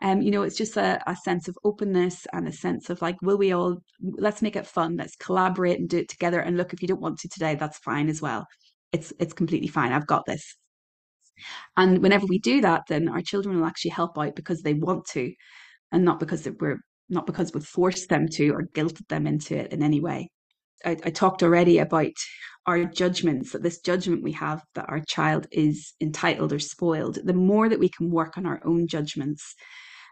Um 0.01 0.21
you 0.21 0.31
know 0.31 0.43
it's 0.43 0.57
just 0.57 0.77
a, 0.77 1.01
a 1.05 1.15
sense 1.17 1.47
of 1.47 1.57
openness 1.65 2.25
and 2.33 2.47
a 2.47 2.51
sense 2.51 2.89
of 2.89 3.01
like 3.01 3.17
will 3.21 3.37
we 3.37 3.51
all 3.51 3.77
let's 4.01 4.41
make 4.41 4.55
it 4.55 4.65
fun 4.65 4.95
let's 4.97 5.15
collaborate 5.17 5.79
and 5.79 5.89
do 5.89 5.97
it 5.97 6.09
together 6.09 6.39
and 6.39 6.57
look 6.57 6.73
if 6.73 6.81
you 6.81 6.87
don't 6.87 7.01
want 7.01 7.19
to 7.19 7.29
today 7.29 7.55
that's 7.55 7.77
fine 7.79 8.09
as 8.09 8.21
well. 8.21 8.45
It's 8.93 9.13
it's 9.19 9.33
completely 9.33 9.67
fine 9.67 9.91
i've 9.91 10.07
got 10.07 10.25
this 10.25 10.55
and 11.77 12.01
whenever 12.01 12.25
we 12.25 12.39
do 12.39 12.61
that, 12.61 12.83
then 12.87 13.09
our 13.09 13.21
children 13.21 13.57
will 13.57 13.65
actually 13.65 13.91
help 13.91 14.17
out 14.17 14.35
because 14.35 14.61
they 14.61 14.73
want 14.73 15.05
to, 15.13 15.33
and 15.91 16.05
not 16.05 16.19
because 16.19 16.47
we're 16.59 16.79
not 17.09 17.25
because 17.25 17.51
we've 17.53 17.65
forced 17.65 18.09
them 18.09 18.27
to 18.29 18.49
or 18.49 18.69
guilted 18.73 19.07
them 19.09 19.27
into 19.27 19.57
it 19.57 19.73
in 19.73 19.83
any 19.83 19.99
way. 19.99 20.29
I, 20.85 20.91
I 21.03 21.09
talked 21.09 21.43
already 21.43 21.77
about 21.79 22.13
our 22.65 22.85
judgments, 22.85 23.51
that 23.51 23.63
this 23.63 23.79
judgment 23.79 24.23
we 24.23 24.31
have 24.33 24.61
that 24.75 24.85
our 24.89 25.01
child 25.07 25.47
is 25.51 25.93
entitled 25.99 26.53
or 26.53 26.59
spoiled. 26.59 27.19
The 27.23 27.33
more 27.33 27.69
that 27.69 27.79
we 27.79 27.89
can 27.89 28.09
work 28.11 28.37
on 28.37 28.45
our 28.45 28.61
own 28.65 28.87
judgments, 28.87 29.55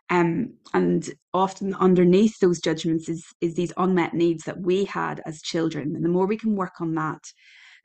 um, 0.10 0.56
and 0.74 1.10
often 1.34 1.76
underneath 1.76 2.40
those 2.40 2.60
judgments 2.60 3.08
is 3.10 3.26
is 3.42 3.56
these 3.56 3.74
unmet 3.78 4.14
needs 4.14 4.44
that 4.46 4.60
we 4.60 4.86
had 4.86 5.22
as 5.26 5.42
children. 5.42 5.96
And 5.96 6.04
the 6.04 6.10
more 6.10 6.26
we 6.26 6.38
can 6.38 6.56
work 6.56 6.82
on 6.82 6.96
that, 6.96 7.22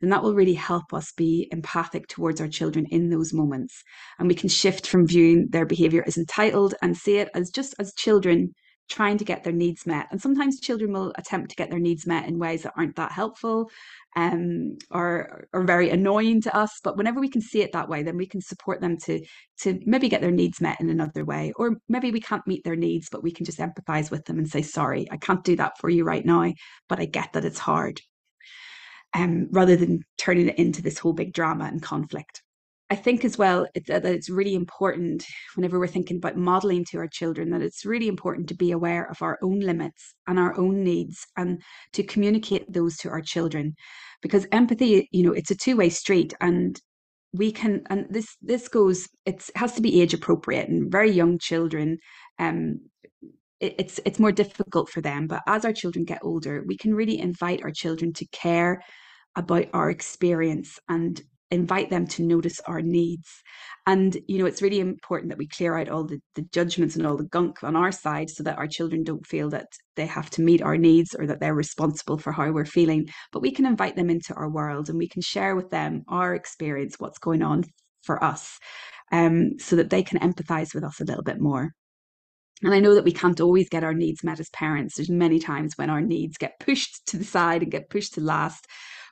then 0.04 0.10
that 0.10 0.22
will 0.22 0.34
really 0.34 0.52
help 0.52 0.92
us 0.92 1.12
be 1.12 1.48
empathic 1.50 2.08
towards 2.08 2.38
our 2.38 2.46
children 2.46 2.84
in 2.90 3.08
those 3.08 3.32
moments. 3.32 3.82
And 4.18 4.28
we 4.28 4.34
can 4.34 4.50
shift 4.50 4.86
from 4.86 5.06
viewing 5.06 5.48
their 5.48 5.64
behavior 5.64 6.04
as 6.06 6.18
entitled 6.18 6.74
and 6.82 6.94
see 6.94 7.16
it 7.16 7.30
as 7.34 7.48
just 7.48 7.74
as 7.78 7.94
children 7.94 8.52
trying 8.90 9.16
to 9.16 9.24
get 9.24 9.44
their 9.44 9.52
needs 9.54 9.86
met. 9.86 10.06
And 10.10 10.20
sometimes 10.20 10.60
children 10.60 10.92
will 10.92 11.14
attempt 11.16 11.48
to 11.48 11.56
get 11.56 11.70
their 11.70 11.78
needs 11.78 12.06
met 12.06 12.28
in 12.28 12.38
ways 12.38 12.64
that 12.64 12.74
aren't 12.76 12.96
that 12.96 13.12
helpful 13.12 13.70
um, 14.14 14.76
or, 14.90 15.46
or 15.54 15.64
very 15.64 15.88
annoying 15.88 16.42
to 16.42 16.54
us. 16.54 16.80
But 16.84 16.98
whenever 16.98 17.18
we 17.18 17.30
can 17.30 17.40
see 17.40 17.62
it 17.62 17.72
that 17.72 17.88
way, 17.88 18.02
then 18.02 18.18
we 18.18 18.26
can 18.26 18.42
support 18.42 18.82
them 18.82 18.98
to, 19.04 19.24
to 19.62 19.80
maybe 19.86 20.10
get 20.10 20.20
their 20.20 20.30
needs 20.30 20.60
met 20.60 20.82
in 20.82 20.90
another 20.90 21.24
way. 21.24 21.54
Or 21.56 21.78
maybe 21.88 22.10
we 22.10 22.20
can't 22.20 22.46
meet 22.46 22.62
their 22.62 22.76
needs, 22.76 23.08
but 23.10 23.22
we 23.22 23.32
can 23.32 23.46
just 23.46 23.58
empathize 23.58 24.10
with 24.10 24.26
them 24.26 24.36
and 24.36 24.46
say, 24.46 24.60
sorry, 24.60 25.10
I 25.10 25.16
can't 25.16 25.44
do 25.44 25.56
that 25.56 25.78
for 25.78 25.88
you 25.88 26.04
right 26.04 26.26
now, 26.26 26.52
but 26.90 27.00
I 27.00 27.06
get 27.06 27.32
that 27.32 27.46
it's 27.46 27.58
hard 27.58 28.02
um, 29.14 29.48
rather 29.50 29.76
than 29.76 30.02
turning 30.18 30.48
it 30.48 30.58
into 30.58 30.82
this 30.82 30.98
whole 30.98 31.12
big 31.12 31.32
drama 31.32 31.64
and 31.64 31.82
conflict. 31.82 32.42
I 32.90 32.96
think 32.96 33.24
as 33.24 33.38
well 33.38 33.66
that 33.74 34.04
it's 34.04 34.28
really 34.28 34.54
important 34.54 35.24
whenever 35.54 35.78
we're 35.78 35.86
thinking 35.86 36.18
about 36.18 36.36
modeling 36.36 36.84
to 36.90 36.98
our 36.98 37.08
children 37.08 37.50
that 37.50 37.62
it's 37.62 37.86
really 37.86 38.08
important 38.08 38.46
to 38.48 38.54
be 38.54 38.72
aware 38.72 39.10
of 39.10 39.22
our 39.22 39.38
own 39.42 39.60
limits 39.60 40.14
and 40.26 40.38
our 40.38 40.56
own 40.58 40.84
needs 40.84 41.26
and 41.36 41.62
to 41.94 42.02
communicate 42.02 42.70
those 42.70 42.96
to 42.98 43.08
our 43.08 43.22
children 43.22 43.74
because 44.20 44.46
empathy 44.52 45.08
you 45.12 45.24
know 45.24 45.32
it's 45.32 45.50
a 45.50 45.56
two-way 45.56 45.88
street 45.88 46.34
and 46.40 46.80
we 47.32 47.50
can 47.50 47.82
and 47.88 48.06
this 48.10 48.36
this 48.42 48.68
goes 48.68 49.08
it 49.24 49.48
has 49.56 49.72
to 49.72 49.82
be 49.82 50.00
age 50.02 50.14
appropriate 50.14 50.68
and 50.68 50.92
very 50.92 51.10
young 51.10 51.38
children 51.38 51.98
um 52.38 52.78
it, 53.60 53.74
it's 53.78 53.98
it's 54.04 54.20
more 54.20 54.32
difficult 54.32 54.90
for 54.90 55.00
them 55.00 55.26
but 55.26 55.42
as 55.46 55.64
our 55.64 55.72
children 55.72 56.04
get 56.04 56.20
older 56.22 56.62
we 56.66 56.76
can 56.76 56.94
really 56.94 57.18
invite 57.18 57.62
our 57.64 57.72
children 57.72 58.12
to 58.12 58.26
care 58.26 58.82
about 59.36 59.66
our 59.72 59.90
experience 59.90 60.78
and 60.88 61.20
invite 61.50 61.90
them 61.90 62.06
to 62.06 62.22
notice 62.22 62.60
our 62.60 62.80
needs. 62.80 63.28
And, 63.86 64.16
you 64.26 64.38
know, 64.38 64.46
it's 64.46 64.62
really 64.62 64.80
important 64.80 65.30
that 65.30 65.38
we 65.38 65.46
clear 65.46 65.76
out 65.76 65.88
all 65.88 66.04
the, 66.04 66.18
the 66.34 66.42
judgments 66.52 66.96
and 66.96 67.06
all 67.06 67.16
the 67.16 67.24
gunk 67.24 67.62
on 67.62 67.76
our 67.76 67.92
side 67.92 68.30
so 68.30 68.42
that 68.42 68.58
our 68.58 68.66
children 68.66 69.04
don't 69.04 69.26
feel 69.26 69.50
that 69.50 69.66
they 69.94 70.06
have 70.06 70.30
to 70.30 70.42
meet 70.42 70.62
our 70.62 70.76
needs 70.76 71.14
or 71.14 71.26
that 71.26 71.40
they're 71.40 71.54
responsible 71.54 72.18
for 72.18 72.32
how 72.32 72.50
we're 72.50 72.64
feeling. 72.64 73.06
But 73.30 73.42
we 73.42 73.52
can 73.52 73.66
invite 73.66 73.94
them 73.94 74.10
into 74.10 74.34
our 74.34 74.50
world 74.50 74.88
and 74.88 74.98
we 74.98 75.08
can 75.08 75.22
share 75.22 75.54
with 75.54 75.70
them 75.70 76.02
our 76.08 76.34
experience, 76.34 76.96
what's 76.98 77.18
going 77.18 77.42
on 77.42 77.64
for 78.02 78.22
us, 78.24 78.58
um, 79.12 79.58
so 79.58 79.76
that 79.76 79.90
they 79.90 80.02
can 80.02 80.18
empathize 80.18 80.74
with 80.74 80.84
us 80.84 81.00
a 81.00 81.04
little 81.04 81.22
bit 81.22 81.40
more. 81.40 81.70
And 82.62 82.72
I 82.72 82.80
know 82.80 82.94
that 82.94 83.04
we 83.04 83.12
can't 83.12 83.40
always 83.40 83.68
get 83.68 83.84
our 83.84 83.92
needs 83.94 84.24
met 84.24 84.40
as 84.40 84.48
parents. 84.50 84.96
There's 84.96 85.10
many 85.10 85.38
times 85.38 85.74
when 85.76 85.90
our 85.90 86.00
needs 86.00 86.38
get 86.38 86.58
pushed 86.60 87.06
to 87.08 87.18
the 87.18 87.24
side 87.24 87.62
and 87.62 87.70
get 87.70 87.90
pushed 87.90 88.14
to 88.14 88.22
last. 88.22 88.66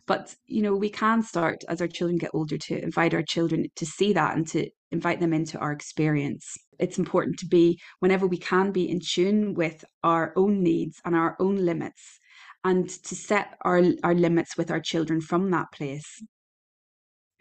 But, 0.06 0.34
you 0.46 0.62
know, 0.62 0.74
we 0.74 0.90
can 0.90 1.22
start 1.22 1.62
as 1.68 1.80
our 1.80 1.88
children 1.88 2.18
get 2.18 2.32
older 2.34 2.58
to 2.58 2.82
invite 2.82 3.14
our 3.14 3.22
children 3.22 3.66
to 3.76 3.86
see 3.86 4.12
that 4.12 4.36
and 4.36 4.46
to 4.48 4.68
invite 4.90 5.20
them 5.20 5.32
into 5.32 5.58
our 5.58 5.72
experience. 5.72 6.44
It's 6.78 6.98
important 6.98 7.38
to 7.38 7.46
be, 7.46 7.78
whenever 8.00 8.26
we 8.26 8.38
can, 8.38 8.72
be 8.72 8.90
in 8.90 9.00
tune 9.00 9.54
with 9.54 9.84
our 10.02 10.32
own 10.36 10.62
needs 10.62 11.00
and 11.04 11.14
our 11.14 11.36
own 11.38 11.56
limits 11.56 12.18
and 12.64 12.88
to 12.88 13.14
set 13.14 13.56
our, 13.62 13.82
our 14.02 14.14
limits 14.14 14.56
with 14.56 14.70
our 14.70 14.80
children 14.80 15.20
from 15.20 15.50
that 15.50 15.66
place. 15.72 16.22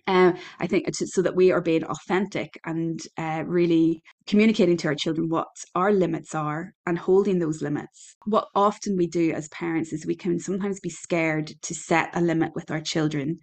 Uh, 0.07 0.33
I 0.59 0.67
think 0.67 0.87
so 0.93 1.21
that 1.21 1.35
we 1.35 1.51
are 1.51 1.61
being 1.61 1.83
authentic 1.83 2.59
and 2.65 2.99
uh, 3.17 3.43
really 3.45 4.01
communicating 4.25 4.75
to 4.77 4.87
our 4.87 4.95
children 4.95 5.29
what 5.29 5.47
our 5.75 5.91
limits 5.91 6.33
are 6.33 6.73
and 6.87 6.97
holding 6.97 7.39
those 7.39 7.61
limits. 7.61 8.15
What 8.25 8.47
often 8.55 8.97
we 8.97 9.07
do 9.07 9.31
as 9.31 9.47
parents 9.49 9.93
is 9.93 10.05
we 10.05 10.15
can 10.15 10.39
sometimes 10.39 10.79
be 10.79 10.89
scared 10.89 11.51
to 11.61 11.75
set 11.75 12.09
a 12.15 12.21
limit 12.21 12.51
with 12.55 12.71
our 12.71 12.81
children 12.81 13.37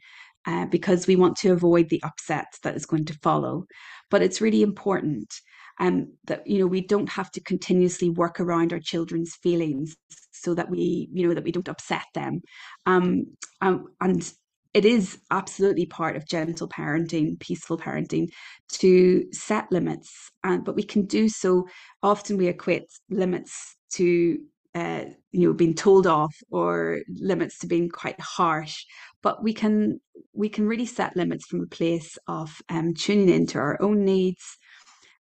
uh, 0.46 0.66
because 0.66 1.06
we 1.06 1.16
want 1.16 1.36
to 1.36 1.52
avoid 1.52 1.88
the 1.90 2.02
upset 2.04 2.46
that 2.62 2.74
is 2.74 2.86
going 2.86 3.04
to 3.06 3.18
follow. 3.22 3.64
But 4.10 4.22
it's 4.22 4.40
really 4.40 4.62
important 4.62 5.32
um, 5.80 6.12
that 6.26 6.46
you 6.46 6.58
know 6.58 6.66
we 6.66 6.80
don't 6.80 7.10
have 7.10 7.30
to 7.32 7.42
continuously 7.42 8.10
work 8.10 8.40
around 8.40 8.72
our 8.72 8.80
children's 8.80 9.36
feelings 9.42 9.94
so 10.32 10.54
that 10.54 10.70
we 10.70 11.08
you 11.12 11.26
know 11.26 11.34
that 11.34 11.44
we 11.44 11.52
don't 11.52 11.68
upset 11.68 12.04
them 12.14 12.40
um, 12.86 13.24
um, 13.60 13.86
and 14.00 14.32
it 14.74 14.84
is 14.84 15.18
absolutely 15.30 15.86
part 15.86 16.16
of 16.16 16.26
gentle 16.26 16.68
parenting, 16.68 17.40
peaceful 17.40 17.78
parenting 17.78 18.28
to 18.68 19.24
set 19.32 19.70
limits. 19.72 20.30
And 20.44 20.64
but 20.64 20.76
we 20.76 20.82
can 20.82 21.06
do 21.06 21.28
so. 21.28 21.66
Often 22.02 22.36
we 22.36 22.48
equate 22.48 22.84
limits 23.10 23.76
to 23.94 24.38
uh, 24.74 25.04
you 25.32 25.48
know 25.48 25.54
being 25.54 25.74
told 25.74 26.06
off 26.06 26.34
or 26.50 27.00
limits 27.08 27.58
to 27.58 27.66
being 27.66 27.88
quite 27.88 28.20
harsh. 28.20 28.84
But 29.22 29.42
we 29.42 29.54
can 29.54 30.00
we 30.34 30.48
can 30.48 30.68
really 30.68 30.86
set 30.86 31.16
limits 31.16 31.46
from 31.46 31.62
a 31.62 31.66
place 31.66 32.18
of 32.28 32.60
um, 32.68 32.94
tuning 32.94 33.30
into 33.30 33.58
our 33.58 33.80
own 33.80 34.04
needs, 34.04 34.58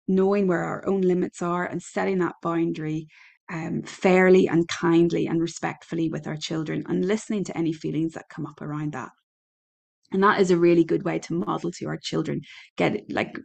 knowing 0.09 0.47
where 0.47 0.65
our 0.65 0.87
own 0.89 1.03
limits 1.03 1.43
are, 1.43 1.67
and 1.67 1.83
setting 1.83 2.19
that 2.19 2.37
boundary 2.43 3.07
um, 3.53 3.83
fairly 3.83 4.49
and 4.49 4.67
kindly 4.69 5.27
and 5.27 5.41
respectfully 5.41 6.09
with 6.09 6.27
our 6.27 6.37
children 6.37 6.85
and 6.89 7.05
listening 7.05 7.45
to 7.45 7.57
any 7.57 7.73
feelings 7.73 8.15
that 8.15 8.29
come 8.29 8.47
up 8.47 8.61
around 8.61 8.93
that 8.95 9.11
and 10.13 10.23
that 10.23 10.41
is 10.41 10.51
a 10.51 10.57
really 10.57 10.85
good 10.85 11.05
way 11.05 11.19
to 11.19 11.35
model 11.35 11.71
to 11.71 11.87
our 11.87 11.97
children 11.97 12.41
get 12.77 13.11
like 13.11 13.39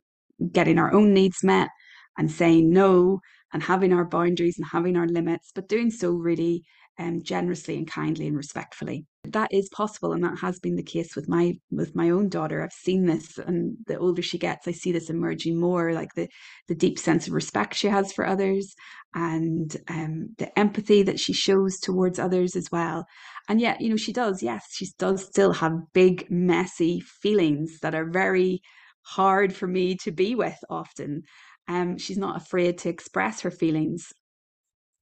getting 0.51 0.77
our 0.77 0.93
own 0.93 1.13
needs 1.13 1.43
met 1.43 1.69
and 2.17 2.31
saying 2.31 2.71
no 2.71 3.19
and 3.53 3.63
having 3.63 3.93
our 3.93 4.05
boundaries 4.05 4.57
and 4.57 4.67
having 4.71 4.95
our 4.97 5.07
limits 5.07 5.51
but 5.53 5.69
doing 5.69 5.91
so 5.91 6.11
really 6.11 6.63
um, 7.01 7.21
generously 7.23 7.75
and 7.77 7.89
kindly 7.89 8.27
and 8.27 8.37
respectfully 8.37 9.05
that 9.23 9.53
is 9.53 9.69
possible 9.69 10.13
and 10.13 10.23
that 10.23 10.37
has 10.39 10.59
been 10.59 10.75
the 10.75 10.83
case 10.83 11.15
with 11.15 11.27
my 11.27 11.53
with 11.71 11.95
my 11.95 12.09
own 12.09 12.29
daughter 12.29 12.63
i've 12.63 12.71
seen 12.71 13.05
this 13.05 13.37
and 13.37 13.75
the 13.87 13.97
older 13.97 14.21
she 14.21 14.37
gets 14.37 14.67
i 14.67 14.71
see 14.71 14.91
this 14.91 15.09
emerging 15.09 15.59
more 15.59 15.93
like 15.93 16.13
the 16.15 16.27
the 16.67 16.75
deep 16.75 16.97
sense 16.97 17.27
of 17.27 17.33
respect 17.33 17.73
she 17.73 17.87
has 17.87 18.11
for 18.11 18.25
others 18.25 18.73
and 19.13 19.77
um, 19.89 20.27
the 20.37 20.57
empathy 20.57 21.03
that 21.03 21.19
she 21.19 21.33
shows 21.33 21.79
towards 21.79 22.19
others 22.19 22.55
as 22.55 22.67
well 22.71 23.05
and 23.49 23.59
yet 23.59 23.81
you 23.81 23.89
know 23.89 23.97
she 23.97 24.13
does 24.13 24.41
yes 24.41 24.63
she 24.71 24.87
does 24.97 25.25
still 25.25 25.53
have 25.53 25.73
big 25.93 26.25
messy 26.29 26.99
feelings 26.99 27.79
that 27.81 27.95
are 27.95 28.09
very 28.09 28.61
hard 29.03 29.53
for 29.55 29.67
me 29.67 29.95
to 29.97 30.11
be 30.11 30.35
with 30.35 30.57
often. 30.69 31.23
Um, 31.67 31.97
she's 31.97 32.17
not 32.17 32.37
afraid 32.37 32.77
to 32.79 32.89
express 32.89 33.41
her 33.41 33.51
feelings. 33.51 34.07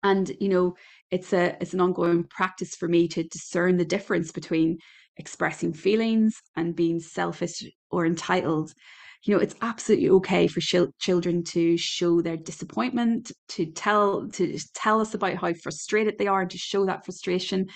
And, 0.03 0.31
you 0.39 0.49
know, 0.49 0.75
it's 1.13 1.31
a 1.31 1.55
it's 1.61 1.75
an 1.75 1.81
ongoing 1.81 2.23
practice 2.23 2.75
for 2.75 2.87
me 2.87 3.07
to 3.07 3.23
discern 3.23 3.77
the 3.77 3.85
difference 3.85 4.31
between 4.31 4.79
expressing 5.17 5.71
feelings 5.71 6.41
and 6.55 6.75
being 6.75 6.99
selfish 6.99 7.63
or 7.91 8.03
entitled. 8.07 8.73
You 9.23 9.35
know 9.35 9.39
it's 9.39 9.55
absolutely 9.61 10.09
okay 10.09 10.47
for 10.47 10.59
sh- 10.59 10.91
children 10.99 11.43
to 11.55 11.77
show 11.77 12.21
their 12.21 12.35
disappointment 12.35 13.31
to 13.49 13.67
tell 13.67 14.27
to 14.29 14.57
tell 14.73 14.99
us 14.99 15.13
about 15.13 15.35
how 15.35 15.53
frustrated 15.53 16.17
they 16.17 16.25
are 16.27 16.47
to 16.47 16.57
show 16.57 16.83
that 16.87 17.05
frustration 17.05 17.67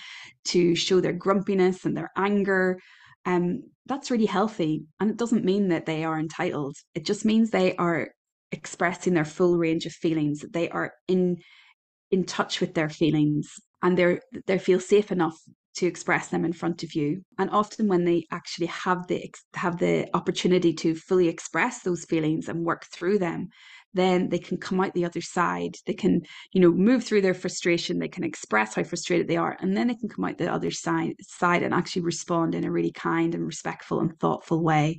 to 0.46 0.74
show 0.74 1.00
their 1.00 1.12
grumpiness 1.12 1.84
and 1.84 1.96
their 1.96 2.10
anger. 2.16 2.80
Um 3.24 3.62
that's 3.86 4.10
really 4.10 4.26
healthy 4.26 4.82
and 4.98 5.10
it 5.10 5.16
doesn't 5.16 5.44
mean 5.44 5.68
that 5.68 5.86
they 5.86 6.02
are 6.02 6.18
entitled. 6.18 6.74
It 6.96 7.06
just 7.06 7.24
means 7.24 7.50
they 7.50 7.76
are 7.76 8.08
expressing 8.50 9.14
their 9.14 9.24
full 9.24 9.56
range 9.56 9.86
of 9.86 9.92
feelings 9.92 10.40
that 10.40 10.52
they 10.52 10.68
are 10.70 10.92
in 11.06 11.36
in 12.10 12.24
touch 12.24 12.60
with 12.60 12.74
their 12.74 12.88
feelings 12.88 13.52
and 13.82 13.96
they're 13.96 14.20
they 14.46 14.58
feel 14.58 14.80
safe 14.80 15.12
enough 15.12 15.38
to 15.76 15.86
express 15.86 16.28
them 16.28 16.44
in 16.44 16.52
front 16.52 16.82
of 16.82 16.94
you. 16.94 17.22
And 17.38 17.50
often 17.50 17.86
when 17.86 18.04
they 18.04 18.26
actually 18.32 18.66
have 18.66 19.06
the 19.06 19.32
have 19.54 19.78
the 19.78 20.08
opportunity 20.14 20.72
to 20.74 20.94
fully 20.94 21.28
express 21.28 21.82
those 21.82 22.04
feelings 22.04 22.48
and 22.48 22.64
work 22.64 22.86
through 22.92 23.18
them 23.18 23.48
then 23.94 24.28
they 24.28 24.38
can 24.38 24.58
come 24.58 24.80
out 24.80 24.92
the 24.92 25.04
other 25.04 25.22
side. 25.22 25.74
They 25.86 25.94
can 25.94 26.22
you 26.52 26.60
know 26.60 26.70
move 26.70 27.04
through 27.04 27.22
their 27.22 27.34
frustration. 27.34 27.98
They 27.98 28.08
can 28.08 28.24
express 28.24 28.74
how 28.74 28.82
frustrated 28.84 29.28
they 29.28 29.36
are 29.36 29.56
and 29.60 29.76
then 29.76 29.88
they 29.88 29.94
can 29.94 30.08
come 30.08 30.24
out 30.24 30.38
the 30.38 30.52
other 30.52 30.70
side 30.70 31.14
side 31.20 31.62
and 31.62 31.72
actually 31.72 32.02
respond 32.02 32.54
in 32.54 32.64
a 32.64 32.70
really 32.70 32.92
kind 32.92 33.34
and 33.34 33.46
respectful 33.46 34.00
and 34.00 34.18
thoughtful 34.18 34.62
way. 34.62 34.98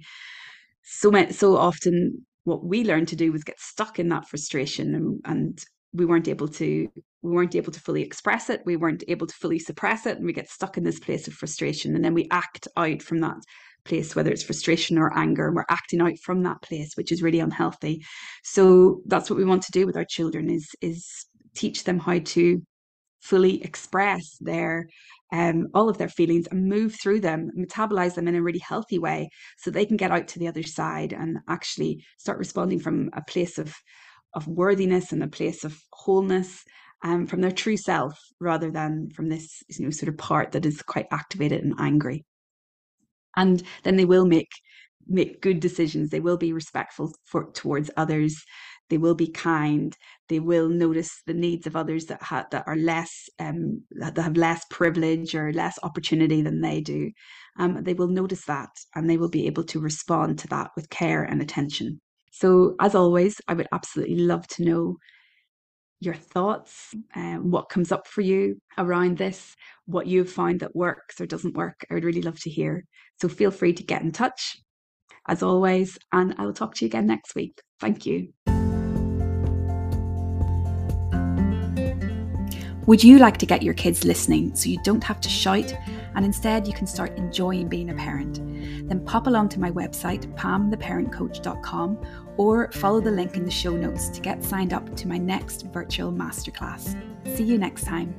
So 0.83 1.11
so 1.31 1.57
often 1.57 2.25
what 2.45 2.65
we 2.65 2.83
learned 2.83 3.09
to 3.09 3.15
do 3.15 3.31
was 3.31 3.43
get 3.43 3.59
stuck 3.59 3.99
in 3.99 4.09
that 4.09 4.27
frustration 4.27 4.95
and, 4.95 5.21
and 5.25 5.65
we 5.93 6.05
weren't 6.05 6.27
able 6.27 6.47
to 6.47 6.89
we 7.21 7.31
weren't 7.31 7.55
able 7.55 7.71
to 7.71 7.79
fully 7.79 8.01
express 8.01 8.49
it 8.49 8.61
we 8.65 8.75
weren't 8.75 9.03
able 9.07 9.27
to 9.27 9.35
fully 9.35 9.59
suppress 9.59 10.05
it 10.05 10.17
and 10.17 10.25
we 10.25 10.33
get 10.33 10.49
stuck 10.49 10.77
in 10.77 10.83
this 10.83 10.99
place 10.99 11.27
of 11.27 11.33
frustration 11.33 11.95
and 11.95 12.03
then 12.03 12.13
we 12.13 12.27
act 12.31 12.67
out 12.77 13.01
from 13.01 13.19
that 13.19 13.37
place 13.85 14.15
whether 14.15 14.31
it's 14.31 14.43
frustration 14.43 14.97
or 14.97 15.17
anger 15.17 15.47
and 15.47 15.55
we're 15.55 15.65
acting 15.69 16.01
out 16.01 16.17
from 16.19 16.43
that 16.43 16.61
place 16.61 16.95
which 16.95 17.11
is 17.11 17.23
really 17.23 17.39
unhealthy. 17.39 18.03
So 18.43 19.01
that's 19.05 19.29
what 19.29 19.37
we 19.37 19.45
want 19.45 19.63
to 19.63 19.71
do 19.71 19.85
with 19.85 19.97
our 19.97 20.05
children 20.05 20.49
is 20.49 20.69
is 20.81 21.25
teach 21.55 21.83
them 21.83 21.99
how 21.99 22.19
to 22.19 22.61
fully 23.21 23.61
express 23.63 24.37
their 24.39 24.87
um, 25.31 25.67
all 25.75 25.89
of 25.89 25.97
their 25.99 26.09
feelings 26.09 26.47
and 26.47 26.67
move 26.67 26.95
through 26.95 27.19
them, 27.19 27.51
metabolize 27.55 28.15
them 28.15 28.27
in 28.27 28.35
a 28.35 28.41
really 28.41 28.59
healthy 28.59 28.97
way 28.97 29.29
so 29.57 29.69
they 29.69 29.85
can 29.85 29.97
get 29.97 30.11
out 30.11 30.27
to 30.29 30.39
the 30.39 30.47
other 30.47 30.63
side 30.63 31.13
and 31.13 31.37
actually 31.47 32.03
start 32.17 32.39
responding 32.39 32.79
from 32.79 33.11
a 33.13 33.21
place 33.21 33.59
of 33.59 33.75
of 34.33 34.47
worthiness 34.47 35.11
and 35.11 35.23
a 35.23 35.27
place 35.27 35.63
of 35.63 35.79
wholeness 35.91 36.63
um, 37.03 37.25
from 37.25 37.41
their 37.41 37.51
true 37.51 37.77
self 37.77 38.19
rather 38.39 38.71
than 38.71 39.09
from 39.15 39.29
this 39.29 39.63
you 39.69 39.85
know 39.85 39.91
sort 39.91 40.09
of 40.09 40.17
part 40.17 40.51
that 40.51 40.65
is 40.65 40.81
quite 40.81 41.07
activated 41.11 41.63
and 41.63 41.75
angry. 41.79 42.25
And 43.35 43.63
then 43.83 43.95
they 43.95 44.05
will 44.05 44.25
make 44.25 44.49
make 45.07 45.41
good 45.41 45.59
decisions. 45.59 46.09
They 46.09 46.19
will 46.19 46.37
be 46.37 46.53
respectful 46.53 47.13
for 47.25 47.51
towards 47.53 47.89
others. 47.97 48.35
They 48.89 48.97
will 48.97 49.15
be 49.15 49.29
kind. 49.29 49.95
They 50.27 50.39
will 50.39 50.69
notice 50.69 51.21
the 51.25 51.33
needs 51.33 51.67
of 51.67 51.75
others 51.75 52.05
that 52.07 52.21
ha- 52.21 52.47
that 52.51 52.67
are 52.67 52.75
less 52.75 53.29
um, 53.39 53.83
that 53.91 54.17
have 54.17 54.37
less 54.37 54.65
privilege 54.69 55.35
or 55.35 55.53
less 55.53 55.79
opportunity 55.83 56.41
than 56.41 56.61
they 56.61 56.81
do. 56.81 57.11
Um, 57.57 57.83
they 57.83 57.93
will 57.93 58.07
notice 58.07 58.45
that 58.45 58.69
and 58.95 59.09
they 59.09 59.17
will 59.17 59.29
be 59.29 59.47
able 59.47 59.63
to 59.65 59.79
respond 59.79 60.39
to 60.39 60.47
that 60.49 60.71
with 60.75 60.89
care 60.89 61.23
and 61.23 61.41
attention 61.41 62.01
so, 62.31 62.75
as 62.79 62.95
always, 62.95 63.41
I 63.47 63.53
would 63.53 63.67
absolutely 63.71 64.17
love 64.17 64.47
to 64.49 64.63
know 64.63 64.97
your 66.01 66.13
thoughts, 66.13 66.93
um, 67.15 67.51
what 67.51 67.69
comes 67.69 67.91
up 67.91 68.07
for 68.07 68.21
you 68.21 68.57
around 68.77 69.17
this, 69.17 69.53
what 69.85 70.07
you've 70.07 70.31
found 70.31 70.61
that 70.61 70.75
works 70.75 71.19
or 71.19 71.25
doesn't 71.25 71.57
work. 71.57 71.85
I 71.89 71.95
would 71.95 72.05
really 72.05 72.21
love 72.21 72.39
to 72.41 72.49
hear. 72.49 72.85
So, 73.21 73.27
feel 73.27 73.51
free 73.51 73.73
to 73.73 73.83
get 73.83 74.01
in 74.01 74.11
touch 74.11 74.57
as 75.27 75.43
always, 75.43 75.97
and 76.11 76.35
I 76.37 76.45
will 76.45 76.53
talk 76.53 76.75
to 76.75 76.85
you 76.85 76.89
again 76.89 77.07
next 77.07 77.35
week. 77.35 77.61
Thank 77.79 78.05
you. 78.05 78.33
Would 82.89 83.03
you 83.03 83.19
like 83.19 83.37
to 83.37 83.45
get 83.45 83.61
your 83.61 83.75
kids 83.75 84.03
listening 84.03 84.55
so 84.55 84.67
you 84.67 84.79
don't 84.81 85.03
have 85.03 85.21
to 85.21 85.29
shout 85.29 85.75
and 86.15 86.25
instead 86.25 86.67
you 86.67 86.73
can 86.73 86.87
start 86.87 87.15
enjoying 87.17 87.67
being 87.67 87.91
a 87.91 87.93
parent? 87.93 88.39
Then 88.89 89.05
pop 89.05 89.27
along 89.27 89.49
to 89.49 89.59
my 89.59 89.69
website, 89.69 90.25
pamtheparentcoach.com, 90.33 92.03
or 92.37 92.71
follow 92.71 92.99
the 92.99 93.11
link 93.11 93.37
in 93.37 93.45
the 93.45 93.51
show 93.51 93.77
notes 93.77 94.09
to 94.09 94.21
get 94.21 94.43
signed 94.43 94.73
up 94.73 94.95
to 94.95 95.07
my 95.07 95.19
next 95.19 95.67
virtual 95.67 96.11
masterclass. 96.11 96.99
See 97.37 97.43
you 97.43 97.59
next 97.59 97.83
time. 97.83 98.11